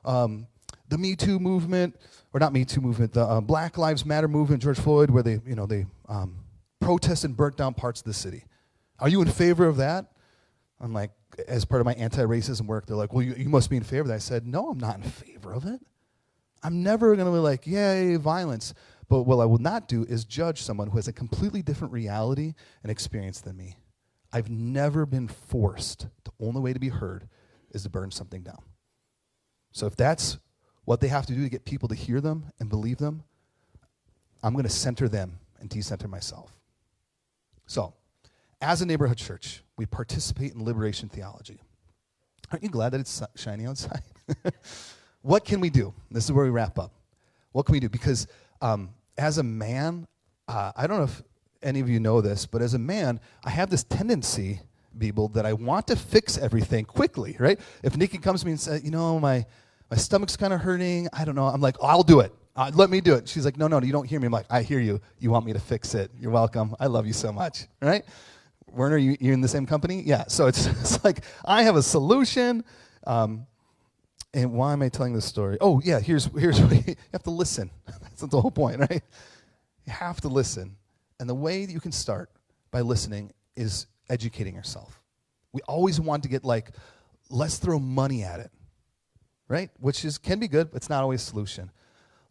um, 0.05 0.49
the 0.89 0.99
Me 0.99 1.15
Too 1.15 1.39
movement, 1.39 1.95
or 2.33 2.41
not 2.41 2.53
Me 2.53 2.65
Too 2.65 2.81
movement, 2.81 3.13
the 3.13 3.23
uh, 3.23 3.41
Black 3.41 3.79
Lives 3.79 4.05
Matter 4.05 4.27
movement, 4.27 4.61
George 4.61 4.81
Floyd, 4.81 5.09
where 5.09 5.23
they, 5.23 5.39
you 5.47 5.55
know, 5.55 5.67
they 5.67 5.87
um, 6.09 6.37
and 6.81 7.37
burnt 7.37 7.57
down 7.57 7.73
parts 7.73 8.01
of 8.01 8.07
the 8.07 8.13
city. 8.13 8.45
Are 8.99 9.09
you 9.09 9.23
in 9.23 9.29
favor 9.29 9.67
of 9.67 9.77
that? 9.77 10.07
I'm 10.81 10.93
like, 10.93 11.13
as 11.47 11.65
part 11.65 11.81
of 11.81 11.87
my 11.87 11.95
anti-racism 11.95 12.67
work, 12.67 12.87
they're 12.87 12.97
like, 12.97 13.13
well, 13.13 13.23
you, 13.23 13.35
you 13.35 13.49
must 13.49 13.71
be 13.71 13.77
in 13.77 13.85
favor 13.85 14.03
of 14.03 14.09
that. 14.09 14.15
I 14.15 14.19
said, 14.19 14.49
no, 14.49 14.69
I'm 14.69 14.81
not 14.81 14.97
in 14.97 15.03
favor 15.05 15.53
of 15.53 15.65
it. 15.65 15.81
I'm 16.65 16.83
never 16.83 17.15
going 17.15 17.27
to 17.27 17.33
be 17.33 17.39
like, 17.39 17.69
yay, 17.69 18.17
violence. 18.17 18.75
But 19.13 19.25
what 19.25 19.41
I 19.41 19.45
will 19.45 19.59
not 19.59 19.89
do 19.89 20.05
is 20.05 20.25
judge 20.25 20.63
someone 20.63 20.89
who 20.89 20.97
has 20.97 21.07
a 21.07 21.13
completely 21.13 21.61
different 21.61 21.93
reality 21.93 22.55
and 22.83 22.91
experience 22.91 23.43
than 23.43 23.59
me. 23.59 23.77
I've 24.33 24.49
never 24.49 25.05
been 25.05 25.29
forced. 25.29 26.07
The 26.25 26.31
only 26.41 26.63
way 26.63 26.73
to 26.73 26.79
be 26.79 26.89
heard 26.89 27.29
is 27.73 27.83
to 27.83 27.91
burn 27.91 28.11
something 28.11 28.43
down. 28.43 28.63
So 29.71 29.85
if 29.85 29.97
that's 29.97 30.39
what 30.87 31.01
they 31.01 31.09
have 31.09 31.27
to 31.27 31.35
do 31.35 31.43
to 31.43 31.51
get 31.51 31.67
people 31.67 31.91
to 31.91 31.95
hear 31.95 32.23
them 32.23 32.47
and 32.59 32.71
believe 32.71 32.97
them, 32.97 33.23
I'm 34.43 34.55
going 34.55 34.65
to 34.65 34.71
center 34.71 35.11
them 35.11 35.41
and 35.61 35.69
decenter 35.69 36.09
myself. 36.09 36.51
So, 37.67 37.93
as 38.63 38.81
a 38.81 38.87
neighborhood 38.87 39.19
church, 39.19 39.63
we 39.77 39.85
participate 39.85 40.55
in 40.55 40.65
liberation 40.65 41.11
theology. 41.11 41.61
Aren't 42.51 42.63
you 42.63 42.71
glad 42.71 42.93
that 42.93 43.01
it's 43.03 43.23
shiny 43.37 43.67
outside? 43.67 44.05
what 45.21 45.45
can 45.45 45.61
we 45.61 45.69
do? 45.69 45.93
This 46.11 46.25
is 46.25 46.33
where 46.33 46.47
we 46.47 46.51
wrap 46.51 46.79
up. 46.79 46.95
What 47.51 47.67
can 47.67 47.75
we 47.75 47.81
do? 47.81 47.91
Because 47.91 48.27
um, 48.63 48.95
as 49.19 49.39
a 49.39 49.43
man, 49.43 50.07
uh, 50.49 50.73
I 50.77 50.87
don't 50.87 50.99
know 50.99 51.05
if 51.05 51.23
any 51.63 51.81
of 51.81 51.89
you 51.89 52.01
know 52.01 52.21
this, 52.21 52.47
but 52.47 52.63
as 52.63 52.75
a 52.75 52.79
man, 52.79 53.21
I 53.45 53.51
have 53.51 53.71
this 53.71 53.85
tendency, 53.85 54.61
people, 54.99 55.29
that 55.29 55.47
I 55.47 55.53
want 55.53 55.87
to 55.89 55.97
fix 55.97 56.39
everything 56.39 56.85
quickly, 56.85 57.37
right? 57.39 57.59
If 57.83 57.97
Nikki 57.97 58.19
comes 58.19 58.41
to 58.41 58.47
me 58.47 58.53
and 58.53 58.61
says, 58.61 58.85
you 58.85 58.91
know, 58.91 59.19
my, 59.21 59.47
my 59.91 59.97
stomach's 59.97 60.37
kind 60.37 60.53
of 60.53 60.61
hurting. 60.61 61.09
I 61.13 61.25
don't 61.25 61.35
know. 61.35 61.47
I'm 61.47 61.61
like, 61.61 61.77
I'll 61.83 62.03
do 62.03 62.21
it. 62.21 62.33
Uh, 62.55 62.71
let 62.75 62.91
me 62.91 63.01
do 63.01 63.15
it. 63.15 63.29
She's 63.29 63.45
like, 63.45 63.57
no, 63.57 63.69
no, 63.69 63.81
you 63.81 63.93
don't 63.93 64.07
hear 64.07 64.21
me. 64.21 64.27
I'm 64.27 64.33
like, 64.33 64.47
I 64.51 64.63
hear 64.63 64.81
you. 64.81 65.01
You 65.19 65.31
want 65.31 65.47
me 65.47 65.53
to 65.53 65.59
fix 65.59 65.95
it. 65.95 66.11
You're 66.19 66.31
welcome. 66.31 66.75
I 66.79 66.87
love 66.87 67.07
you 67.07 67.13
so 67.13 67.33
much. 67.33 67.67
Right? 67.81 68.05
Werner, 68.71 68.97
you, 68.97 69.17
you're 69.21 69.35
in 69.35 69.41
the 69.41 69.49
same 69.49 69.67
company? 69.67 70.03
Yeah. 70.05 70.25
So 70.29 70.47
it's, 70.47 70.67
it's 70.81 71.05
like, 71.05 71.25
I 71.45 71.63
have 71.63 71.77
a 71.77 71.83
solution. 71.83 72.65
Um, 73.07 73.47
and 74.35 74.53
why 74.53 74.73
am 74.73 74.83
I 74.83 74.89
telling 74.89 75.13
this 75.13 75.25
story? 75.25 75.59
Oh, 75.61 75.81
yeah, 75.85 76.01
here's, 76.01 76.27
here's 76.39 76.61
what 76.63 76.73
you, 76.73 76.83
you 76.87 76.97
have 77.13 77.23
to 77.25 77.31
listen. 77.31 77.71
That's 77.87 78.23
the 78.23 78.41
whole 78.41 78.51
point, 78.51 78.81
right? 78.81 79.03
You 79.87 79.93
have 79.93 80.21
to 80.23 80.29
listen. 80.29 80.77
And 81.21 81.29
the 81.29 81.35
way 81.35 81.67
that 81.67 81.73
you 81.73 81.81
can 81.81 81.93
start 81.93 82.31
by 82.71 82.81
listening 82.81 83.33
is 83.57 83.87
educating 84.09 84.55
yourself. 84.55 85.01
We 85.53 85.61
always 85.63 86.01
want 86.01 86.23
to 86.23 86.29
get 86.29 86.45
like, 86.45 86.71
let's 87.29 87.59
throw 87.59 87.79
money 87.79 88.23
at 88.25 88.41
it 88.41 88.51
right? 89.53 89.71
Which 89.81 90.05
is 90.07 90.17
can 90.17 90.39
be 90.39 90.49
good, 90.49 90.71
but 90.71 90.79
it's 90.79 90.89
not 90.89 91.03
always 91.03 91.21
a 91.21 91.27
solution. 91.27 91.71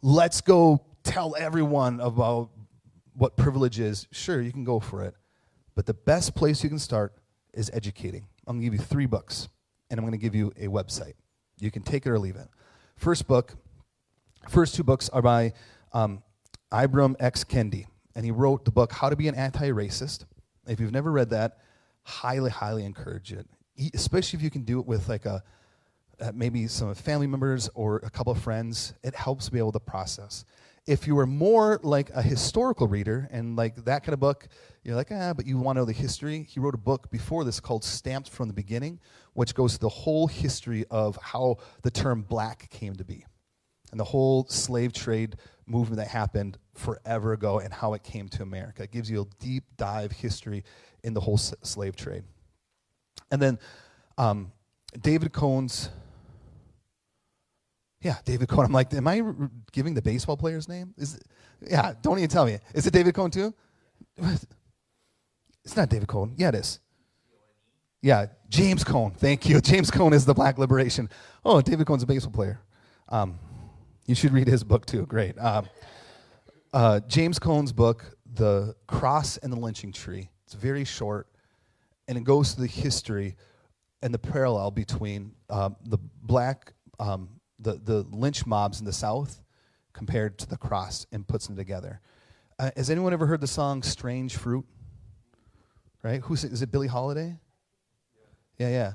Let's 0.02 0.40
go 0.40 0.84
tell 1.04 1.36
everyone 1.38 2.00
about 2.00 2.50
what 3.14 3.36
privilege 3.36 3.78
is. 3.78 4.08
Sure, 4.10 4.40
you 4.40 4.50
can 4.50 4.64
go 4.64 4.80
for 4.80 5.04
it. 5.04 5.14
But 5.76 5.86
the 5.86 5.94
best 5.94 6.34
place 6.34 6.64
you 6.64 6.68
can 6.68 6.80
start 6.80 7.14
is 7.54 7.70
educating. 7.72 8.26
I'm 8.44 8.56
going 8.56 8.62
to 8.62 8.70
give 8.70 8.80
you 8.80 8.84
three 8.84 9.06
books, 9.06 9.48
and 9.88 10.00
I'm 10.00 10.04
going 10.04 10.18
to 10.18 10.18
give 10.18 10.34
you 10.34 10.52
a 10.58 10.66
website. 10.66 11.14
You 11.62 11.70
can 11.70 11.82
take 11.82 12.06
it 12.06 12.10
or 12.10 12.18
leave 12.18 12.36
it. 12.36 12.48
First 12.96 13.28
book, 13.28 13.54
first 14.48 14.74
two 14.74 14.82
books 14.82 15.08
are 15.10 15.22
by 15.22 15.52
um, 15.92 16.22
Ibram 16.72 17.14
X. 17.20 17.44
Kendi, 17.44 17.86
and 18.16 18.24
he 18.24 18.32
wrote 18.32 18.64
the 18.64 18.72
book 18.72 18.92
How 18.92 19.08
to 19.08 19.14
Be 19.14 19.28
an 19.28 19.36
Anti-Racist. 19.36 20.24
If 20.66 20.80
you've 20.80 20.92
never 20.92 21.12
read 21.12 21.30
that, 21.30 21.58
highly, 22.02 22.50
highly 22.50 22.84
encourage 22.84 23.32
it. 23.32 23.46
Especially 23.94 24.38
if 24.38 24.42
you 24.42 24.50
can 24.50 24.62
do 24.62 24.80
it 24.80 24.86
with 24.86 25.08
like 25.08 25.24
a 25.24 25.42
uh, 26.20 26.32
maybe 26.34 26.66
some 26.66 26.94
family 26.94 27.26
members 27.26 27.68
or 27.74 27.96
a 27.98 28.10
couple 28.10 28.32
of 28.32 28.40
friends, 28.40 28.94
it 29.02 29.14
helps 29.14 29.48
be 29.48 29.58
able 29.58 29.72
to 29.72 29.80
process. 29.80 30.44
If 30.86 31.06
you 31.06 31.14
were 31.14 31.26
more 31.26 31.78
like 31.82 32.10
a 32.10 32.22
historical 32.22 32.88
reader 32.88 33.28
and 33.30 33.54
like 33.56 33.84
that 33.84 34.02
kind 34.02 34.14
of 34.14 34.20
book, 34.20 34.48
you're 34.82 34.96
like, 34.96 35.12
ah, 35.12 35.32
but 35.32 35.46
you 35.46 35.58
want 35.58 35.76
to 35.76 35.80
know 35.80 35.84
the 35.84 35.92
history. 35.92 36.42
He 36.42 36.58
wrote 36.58 36.74
a 36.74 36.78
book 36.78 37.10
before 37.10 37.44
this 37.44 37.60
called 37.60 37.84
Stamped 37.84 38.28
from 38.28 38.48
the 38.48 38.54
Beginning, 38.54 38.98
which 39.34 39.54
goes 39.54 39.74
to 39.74 39.78
the 39.78 39.88
whole 39.88 40.26
history 40.26 40.84
of 40.90 41.16
how 41.22 41.58
the 41.82 41.90
term 41.90 42.22
black 42.22 42.68
came 42.70 42.94
to 42.96 43.04
be 43.04 43.24
and 43.92 44.00
the 44.00 44.04
whole 44.04 44.46
slave 44.48 44.92
trade 44.92 45.36
movement 45.66 45.98
that 45.98 46.08
happened 46.08 46.58
forever 46.74 47.32
ago 47.32 47.60
and 47.60 47.72
how 47.72 47.94
it 47.94 48.02
came 48.02 48.28
to 48.30 48.42
America. 48.42 48.82
It 48.82 48.90
gives 48.90 49.08
you 49.08 49.22
a 49.22 49.26
deep 49.38 49.64
dive 49.76 50.10
history 50.10 50.64
in 51.04 51.14
the 51.14 51.20
whole 51.20 51.38
slave 51.38 51.94
trade. 51.94 52.24
And 53.30 53.40
then 53.40 53.58
um, 54.18 54.50
David 55.00 55.32
Cone's 55.32 55.90
yeah, 58.02 58.16
David 58.24 58.48
Cone. 58.48 58.64
I'm 58.64 58.72
like, 58.72 58.92
am 58.94 59.08
I 59.08 59.22
giving 59.72 59.94
the 59.94 60.02
baseball 60.02 60.36
player's 60.36 60.68
name? 60.68 60.94
Is 60.96 61.14
it, 61.14 61.22
yeah, 61.68 61.94
don't 62.02 62.18
even 62.18 62.28
tell 62.28 62.44
me. 62.44 62.58
Is 62.74 62.86
it 62.86 62.92
David 62.92 63.14
Cone 63.14 63.30
too? 63.30 63.54
It's 65.64 65.76
not 65.76 65.88
David 65.88 66.08
Cone. 66.08 66.34
Yeah, 66.36 66.48
it 66.48 66.56
is. 66.56 66.80
Yeah, 68.00 68.26
James 68.48 68.82
Cone. 68.82 69.12
Thank 69.12 69.48
you. 69.48 69.60
James 69.60 69.92
Cone 69.92 70.12
is 70.12 70.24
the 70.24 70.34
Black 70.34 70.58
Liberation. 70.58 71.08
Oh, 71.44 71.60
David 71.60 71.86
Cone's 71.86 72.02
a 72.02 72.06
baseball 72.06 72.32
player. 72.32 72.60
Um, 73.08 73.38
you 74.06 74.16
should 74.16 74.32
read 74.32 74.48
his 74.48 74.64
book 74.64 74.86
too. 74.86 75.06
Great. 75.06 75.38
Um, 75.38 75.68
uh, 76.72 77.00
James 77.06 77.38
Cone's 77.38 77.72
book, 77.72 78.16
The 78.34 78.74
Cross 78.88 79.36
and 79.38 79.52
the 79.52 79.56
Lynching 79.56 79.92
Tree. 79.92 80.30
It's 80.44 80.54
very 80.54 80.84
short, 80.84 81.28
and 82.08 82.18
it 82.18 82.24
goes 82.24 82.52
through 82.52 82.66
the 82.66 82.72
history 82.72 83.36
and 84.02 84.12
the 84.12 84.18
parallel 84.18 84.72
between 84.72 85.32
um, 85.48 85.76
the 85.84 85.98
black, 86.22 86.72
um, 86.98 87.28
the, 87.62 87.74
the 87.82 88.02
lynch 88.10 88.46
mobs 88.46 88.80
in 88.80 88.86
the 88.86 88.92
South 88.92 89.42
compared 89.92 90.38
to 90.38 90.48
the 90.48 90.56
cross 90.56 91.06
and 91.12 91.26
puts 91.26 91.46
them 91.46 91.56
together. 91.56 92.00
Uh, 92.58 92.70
has 92.76 92.90
anyone 92.90 93.12
ever 93.12 93.26
heard 93.26 93.40
the 93.40 93.46
song 93.46 93.82
Strange 93.82 94.36
Fruit? 94.36 94.64
Right? 96.02 96.20
Who's 96.22 96.44
is 96.44 96.62
it 96.62 96.70
Billie 96.70 96.88
Holiday? 96.88 97.38
Yeah, 98.58 98.68
yeah. 98.68 98.92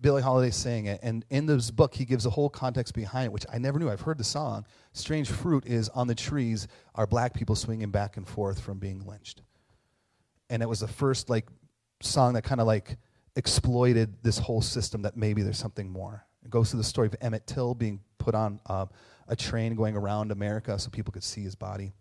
Billie 0.00 0.22
Holiday 0.22 0.50
saying 0.50 0.86
it. 0.86 1.00
And 1.02 1.24
in 1.30 1.46
this 1.46 1.70
book, 1.70 1.94
he 1.94 2.04
gives 2.04 2.26
a 2.26 2.30
whole 2.30 2.50
context 2.50 2.94
behind 2.94 3.26
it, 3.26 3.32
which 3.32 3.46
I 3.52 3.58
never 3.58 3.78
knew. 3.78 3.88
I've 3.88 4.02
heard 4.02 4.18
the 4.18 4.24
song. 4.24 4.66
Strange 4.92 5.30
Fruit 5.30 5.64
is 5.66 5.88
on 5.90 6.06
the 6.06 6.14
trees 6.14 6.68
are 6.94 7.06
black 7.06 7.34
people 7.34 7.56
swinging 7.56 7.90
back 7.90 8.16
and 8.16 8.28
forth 8.28 8.60
from 8.60 8.78
being 8.78 9.06
lynched. 9.06 9.42
And 10.50 10.62
it 10.62 10.68
was 10.68 10.80
the 10.80 10.88
first 10.88 11.30
like 11.30 11.48
song 12.02 12.34
that 12.34 12.42
kind 12.42 12.60
of 12.60 12.66
like 12.66 12.98
exploited 13.36 14.22
this 14.22 14.38
whole 14.38 14.60
system 14.60 15.02
that 15.02 15.16
maybe 15.16 15.42
there's 15.42 15.58
something 15.58 15.88
more. 15.90 16.26
It 16.44 16.50
goes 16.50 16.70
to 16.70 16.76
the 16.76 16.84
story 16.84 17.06
of 17.06 17.16
Emmett 17.20 17.46
Till 17.46 17.74
being 17.74 18.00
put 18.18 18.34
on 18.34 18.60
uh, 18.66 18.86
a 19.28 19.36
train 19.36 19.74
going 19.74 19.96
around 19.96 20.32
America 20.32 20.78
so 20.78 20.90
people 20.90 21.12
could 21.12 21.24
see 21.24 21.42
his 21.42 21.54
body. 21.54 21.92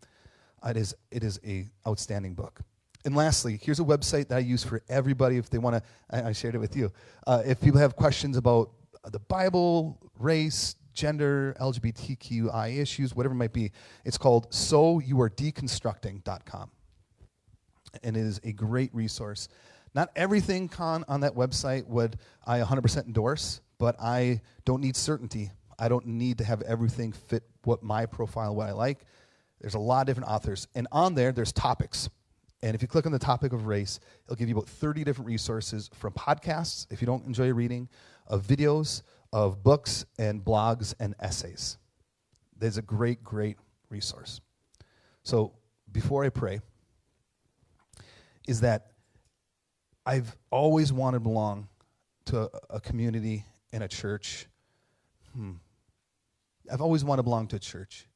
It 0.66 0.78
is, 0.78 0.96
it 1.12 1.24
is 1.24 1.40
a 1.46 1.68
outstanding 1.88 2.34
book. 2.34 2.62
And 3.06 3.16
lastly, 3.16 3.58
here's 3.62 3.80
a 3.80 3.84
website 3.84 4.28
that 4.28 4.36
I 4.36 4.40
use 4.40 4.62
for 4.64 4.84
everybody 4.90 5.38
if 5.38 5.50
they 5.50 5.58
want 5.58 5.78
to. 5.78 5.84
I, 6.12 6.24
I, 6.30 6.34
shared 6.34 6.56
it 6.56 6.58
with 6.58 6.76
you. 6.76 6.92
Uh, 7.26 7.44
if 7.46 7.62
people 7.62 7.80
have 7.80 7.96
questions 7.96 8.36
about 8.36 8.72
the 9.06 9.20
Bible, 9.20 9.98
race, 10.18 10.76
gender, 10.94 11.56
LGBTQI 11.62 12.78
issues, 12.78 13.16
whatever 13.16 13.34
it 13.34 13.38
might 13.38 13.54
be, 13.54 13.72
it's 14.04 14.18
called 14.18 14.52
soyouaredeconstructing.com. 14.52 16.72
And 18.04 18.18
it 18.18 18.26
is 18.26 18.42
a 18.44 18.52
great 18.52 18.94
resource. 18.94 19.48
Not 19.96 20.12
everything 20.16 20.68
con 20.68 21.04
on 21.08 21.22
that 21.22 21.34
website 21.36 21.88
would 21.88 22.18
I 22.46 22.60
100% 22.60 23.06
endorse, 23.06 23.62
but 23.80 24.00
I 24.00 24.42
don't 24.66 24.82
need 24.82 24.96
certainty. 24.96 25.50
I 25.80 25.88
don't 25.88 26.06
need 26.06 26.38
to 26.38 26.44
have 26.44 26.62
everything 26.62 27.14
fit 27.14 27.44
what 27.64 27.82
my 27.82 28.06
profile, 28.06 28.56
what 28.56 28.68
I 28.70 28.74
like. 28.74 29.00
There's 29.62 29.74
a 29.74 29.80
lot 29.80 30.02
of 30.02 30.08
different 30.08 30.30
authors. 30.30 30.68
And 30.76 30.88
on 30.92 31.16
there, 31.16 31.32
there's 31.32 31.52
topics. 31.52 32.10
And 32.62 32.76
if 32.76 32.82
you 32.82 32.88
click 32.88 33.06
on 33.06 33.12
the 33.12 33.20
topic 33.20 33.54
of 33.54 33.66
race, 33.66 34.00
it'll 34.26 34.36
give 34.36 34.50
you 34.50 34.56
about 34.56 34.68
30 34.68 35.04
different 35.06 35.28
resources 35.28 35.90
from 35.94 36.14
podcasts, 36.14 36.86
if 36.92 37.02
you 37.02 37.06
don't 37.06 37.26
enjoy 37.26 37.52
reading, 37.54 37.88
of 38.28 38.46
videos, 38.46 39.02
of 39.32 39.64
books 39.64 40.06
and 40.18 40.44
blogs 40.44 40.94
and 41.00 41.16
essays. 41.20 41.78
There's 42.58 42.78
a 42.78 42.82
great, 42.82 43.24
great 43.24 43.58
resource. 43.90 44.42
So 45.24 45.54
before 45.92 46.26
I 46.26 46.30
pray, 46.30 46.60
is 48.48 48.62
that 48.62 48.92
I've 50.06 50.36
always 50.52 50.92
wanted 50.92 51.18
to 51.18 51.22
belong 51.22 51.70
to 52.26 52.42
a, 52.42 52.50
a 52.72 52.80
community 52.82 53.46
and 53.72 53.84
a 53.84 53.88
church. 53.88 54.48
Hmm. 55.34 55.54
I've 56.72 56.82
always 56.82 57.04
wanted 57.04 57.20
to 57.20 57.24
belong 57.24 57.48
to 57.48 57.56
a 57.56 57.60
church 57.60 58.10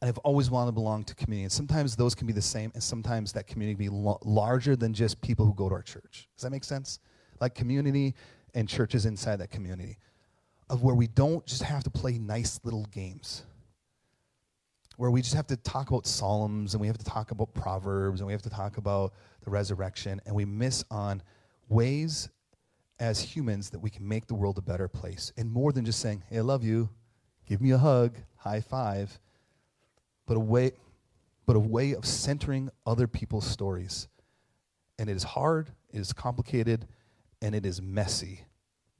and 0.00 0.08
I've 0.08 0.18
always 0.18 0.50
wanted 0.50 0.68
to 0.68 0.72
belong 0.72 1.04
to 1.04 1.14
community. 1.14 1.44
And 1.44 1.52
sometimes 1.52 1.96
those 1.96 2.14
can 2.14 2.26
be 2.26 2.32
the 2.32 2.42
same, 2.42 2.70
and 2.74 2.82
sometimes 2.82 3.32
that 3.32 3.46
community 3.46 3.74
can 3.74 3.92
be 3.92 3.96
lo- 3.96 4.20
larger 4.24 4.76
than 4.76 4.94
just 4.94 5.20
people 5.20 5.44
who 5.44 5.54
go 5.54 5.68
to 5.68 5.74
our 5.74 5.82
church. 5.82 6.28
Does 6.36 6.42
that 6.42 6.50
make 6.50 6.64
sense? 6.64 7.00
Like 7.40 7.54
community 7.54 8.14
and 8.54 8.68
churches 8.68 9.06
inside 9.06 9.36
that 9.36 9.50
community, 9.50 9.98
of 10.70 10.82
where 10.82 10.94
we 10.94 11.08
don't 11.08 11.44
just 11.46 11.62
have 11.62 11.82
to 11.84 11.90
play 11.90 12.18
nice 12.18 12.60
little 12.62 12.84
games, 12.86 13.44
where 14.96 15.10
we 15.10 15.20
just 15.20 15.34
have 15.34 15.46
to 15.48 15.56
talk 15.56 15.88
about 15.88 16.06
Psalms 16.06 16.74
and 16.74 16.80
we 16.80 16.86
have 16.86 16.98
to 16.98 17.04
talk 17.04 17.32
about 17.32 17.52
Proverbs 17.54 18.20
and 18.20 18.26
we 18.26 18.32
have 18.32 18.42
to 18.42 18.50
talk 18.50 18.76
about 18.76 19.14
the 19.44 19.50
resurrection, 19.50 20.20
and 20.26 20.34
we 20.34 20.44
miss 20.44 20.84
on 20.92 21.22
ways 21.68 22.28
as 23.00 23.20
humans 23.20 23.70
that 23.70 23.78
we 23.78 23.90
can 23.90 24.06
make 24.06 24.26
the 24.26 24.34
world 24.34 24.58
a 24.58 24.62
better 24.62 24.88
place. 24.88 25.32
And 25.36 25.50
more 25.50 25.72
than 25.72 25.84
just 25.84 26.00
saying, 26.00 26.24
hey, 26.28 26.38
I 26.38 26.40
love 26.40 26.64
you, 26.64 26.88
give 27.46 27.60
me 27.60 27.70
a 27.70 27.78
hug, 27.78 28.16
high 28.36 28.60
five 28.60 29.18
but 30.28 30.36
a 30.36 30.40
way, 30.40 30.72
but 31.46 31.56
a 31.56 31.60
way 31.60 31.94
of 31.94 32.04
centering 32.04 32.70
other 32.86 33.08
people's 33.08 33.46
stories. 33.46 34.06
And 34.98 35.08
it 35.08 35.16
is 35.16 35.24
hard, 35.24 35.70
it 35.90 35.98
is 35.98 36.12
complicated, 36.12 36.86
and 37.40 37.54
it 37.54 37.64
is 37.64 37.80
messy. 37.82 38.44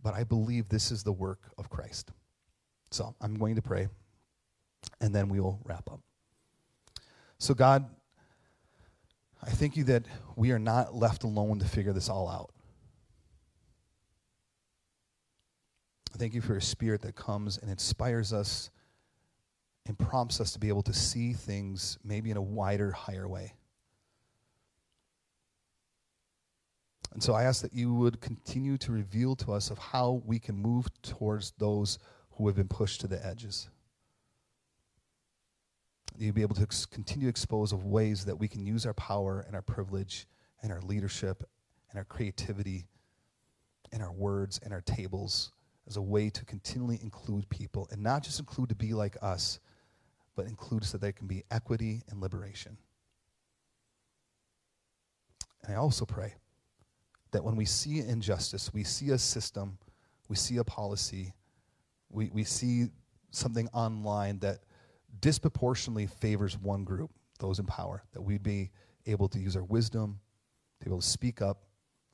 But 0.02 0.14
I 0.14 0.24
believe 0.24 0.68
this 0.68 0.90
is 0.90 1.04
the 1.04 1.12
work 1.12 1.40
of 1.58 1.68
Christ. 1.68 2.11
So 2.90 3.14
I'm 3.20 3.34
going 3.34 3.56
to 3.56 3.62
pray, 3.62 3.88
and 5.00 5.14
then 5.14 5.28
we 5.28 5.38
will 5.38 5.61
wrap 5.64 5.90
up. 5.92 6.00
So, 7.37 7.52
God, 7.52 7.84
I 9.42 9.50
thank 9.50 9.76
you 9.76 9.84
that 9.84 10.04
we 10.34 10.50
are 10.50 10.58
not 10.58 10.94
left 10.94 11.24
alone 11.24 11.58
to 11.58 11.66
figure 11.66 11.92
this 11.92 12.08
all 12.08 12.28
out. 12.28 12.50
Thank 16.18 16.35
you 16.35 16.40
for 16.40 16.52
your 16.52 16.61
spirit 16.61 17.02
that 17.02 17.14
comes 17.14 17.59
and 17.59 17.70
inspires 17.70 18.33
us 18.33 18.70
and 19.87 19.98
prompts 19.98 20.40
us 20.40 20.52
to 20.52 20.59
be 20.59 20.68
able 20.68 20.83
to 20.83 20.92
see 20.92 21.33
things 21.33 21.98
maybe 22.04 22.31
in 22.31 22.37
a 22.37 22.42
wider, 22.42 22.92
higher 22.92 23.26
way. 23.26 23.54
And 27.12 27.22
so 27.22 27.33
I 27.33 27.44
ask 27.44 27.62
that 27.62 27.72
you 27.72 27.94
would 27.94 28.20
continue 28.20 28.76
to 28.78 28.92
reveal 28.92 29.35
to 29.37 29.52
us 29.52 29.70
of 29.70 29.78
how 29.78 30.22
we 30.26 30.38
can 30.38 30.57
move 30.57 30.87
towards 31.02 31.52
those 31.59 31.98
who 32.33 32.46
have 32.46 32.57
been 32.57 32.68
pushed 32.68 33.00
to 33.00 33.07
the 33.07 33.24
edges. 33.24 33.70
You'd 36.18 36.35
be 36.35 36.42
able 36.42 36.57
to 36.57 36.62
ex- 36.62 36.85
continue 36.85 37.26
to 37.26 37.31
expose 37.31 37.72
of 37.72 37.85
ways 37.85 38.24
that 38.26 38.37
we 38.37 38.48
can 38.48 38.64
use 38.66 38.85
our 38.85 38.94
power 38.94 39.44
and 39.46 39.54
our 39.54 39.62
privilege 39.62 40.26
and 40.62 40.70
our 40.70 40.81
leadership 40.83 41.44
and 41.90 41.98
our 41.98 42.04
creativity 42.04 42.87
and 43.90 44.02
our 44.02 44.12
words 44.12 44.61
and 44.62 44.72
our 44.72 44.83
tables 44.83 45.52
as 45.88 45.96
a 45.96 46.03
way 46.03 46.29
to 46.31 46.44
continually 46.44 46.98
include 47.03 47.48
people 47.48 47.88
and 47.90 48.03
not 48.03 48.22
just 48.22 48.38
include 48.38 48.68
to 48.68 48.74
be 48.74 48.92
like 48.92 49.16
us, 49.22 49.59
but 50.37 50.46
includes 50.46 50.92
that 50.92 51.01
there 51.01 51.12
can 51.12 51.27
be 51.27 51.42
equity 51.51 52.03
and 52.11 52.20
liberation. 52.20 52.77
And 55.64 55.74
I 55.74 55.79
also 55.79 56.05
pray 56.05 56.35
that 57.33 57.42
when 57.42 57.57
we 57.57 57.64
see 57.64 58.01
injustice, 58.01 58.72
we 58.72 58.85
see 58.85 59.11
a 59.11 59.18
system, 59.18 59.79
we 60.29 60.37
see 60.37 60.59
a 60.59 60.64
policy, 60.64 61.33
we, 62.11 62.31
we 62.33 62.44
see 62.44 62.87
something 63.31 63.68
online 63.72 64.38
that 64.40 64.61
disproportionately 65.20 66.07
favors 66.07 66.57
one 66.59 66.85
group, 66.85 67.11
those 67.38 67.59
in 67.59 67.66
power, 67.66 68.03
that 68.12 68.22
we'd 68.22 68.42
be 68.42 68.70
able 69.07 69.29
to 69.29 69.38
use 69.38 69.57
our 69.57 69.64
wisdom, 69.64 70.20
to 70.81 70.85
be 70.87 70.90
able 70.90 71.01
to 71.01 71.07
speak 71.07 71.42
up, 71.42 71.62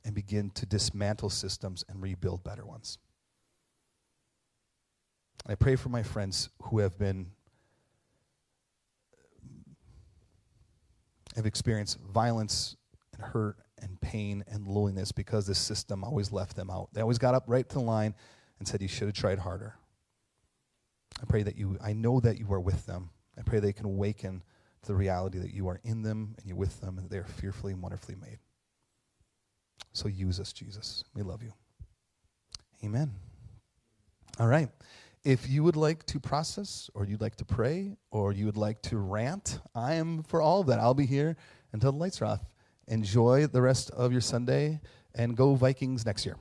and 0.03 0.13
begin 0.13 0.49
to 0.51 0.65
dismantle 0.65 1.29
systems 1.29 1.83
and 1.89 2.01
rebuild 2.01 2.43
better 2.43 2.65
ones. 2.65 2.97
I 5.47 5.55
pray 5.55 5.75
for 5.75 5.89
my 5.89 6.03
friends 6.03 6.49
who 6.63 6.79
have 6.79 6.97
been 6.97 7.27
have 11.35 11.45
experienced 11.45 11.99
violence 11.99 12.75
and 13.13 13.21
hurt 13.21 13.57
and 13.81 13.99
pain 13.99 14.43
and 14.47 14.67
loneliness 14.67 15.11
because 15.11 15.45
this 15.45 15.59
system 15.59 16.03
always 16.03 16.31
left 16.31 16.55
them 16.55 16.69
out. 16.69 16.89
They 16.93 17.01
always 17.01 17.17
got 17.17 17.35
up 17.35 17.43
right 17.47 17.67
to 17.67 17.75
the 17.75 17.81
line 17.81 18.15
and 18.57 18.67
said, 18.67 18.81
You 18.81 18.87
should 18.87 19.07
have 19.07 19.15
tried 19.15 19.39
harder. 19.39 19.75
I 21.21 21.25
pray 21.25 21.43
that 21.43 21.57
you, 21.57 21.77
I 21.83 21.93
know 21.93 22.19
that 22.19 22.39
you 22.39 22.51
are 22.51 22.59
with 22.59 22.85
them. 22.85 23.09
I 23.37 23.41
pray 23.41 23.59
they 23.59 23.73
can 23.73 23.85
awaken 23.85 24.43
to 24.81 24.87
the 24.87 24.95
reality 24.95 25.39
that 25.39 25.53
you 25.53 25.67
are 25.67 25.79
in 25.83 26.03
them 26.03 26.35
and 26.37 26.47
you're 26.47 26.57
with 26.57 26.79
them 26.81 26.97
and 26.97 27.09
they 27.09 27.17
are 27.17 27.25
fearfully 27.25 27.73
and 27.73 27.81
wonderfully 27.81 28.15
made. 28.15 28.39
So 29.93 30.07
use 30.07 30.39
us, 30.39 30.51
Jesus. 30.51 31.03
We 31.13 31.21
love 31.21 31.43
you. 31.43 31.53
Amen. 32.83 33.11
All 34.39 34.47
right. 34.47 34.69
If 35.25 35.49
you 35.49 35.63
would 35.63 35.75
like 35.75 36.05
to 36.05 36.19
process, 36.19 36.87
or 36.93 37.03
you'd 37.03 37.19
like 37.19 37.35
to 37.37 37.45
pray, 37.45 37.97
or 38.11 38.31
you 38.31 38.45
would 38.45 38.57
like 38.57 38.83
to 38.83 38.97
rant, 38.97 39.59
I 39.73 39.95
am 39.95 40.21
for 40.21 40.39
all 40.39 40.61
of 40.61 40.67
that. 40.67 40.77
I'll 40.77 40.93
be 40.93 41.07
here 41.07 41.35
until 41.73 41.91
the 41.91 41.97
lights 41.97 42.21
are 42.21 42.25
off. 42.25 42.45
Enjoy 42.87 43.47
the 43.47 43.59
rest 43.59 43.89
of 43.89 44.11
your 44.11 44.21
Sunday 44.21 44.79
and 45.15 45.35
go 45.35 45.55
Vikings 45.55 46.05
next 46.05 46.27
year. 46.27 46.35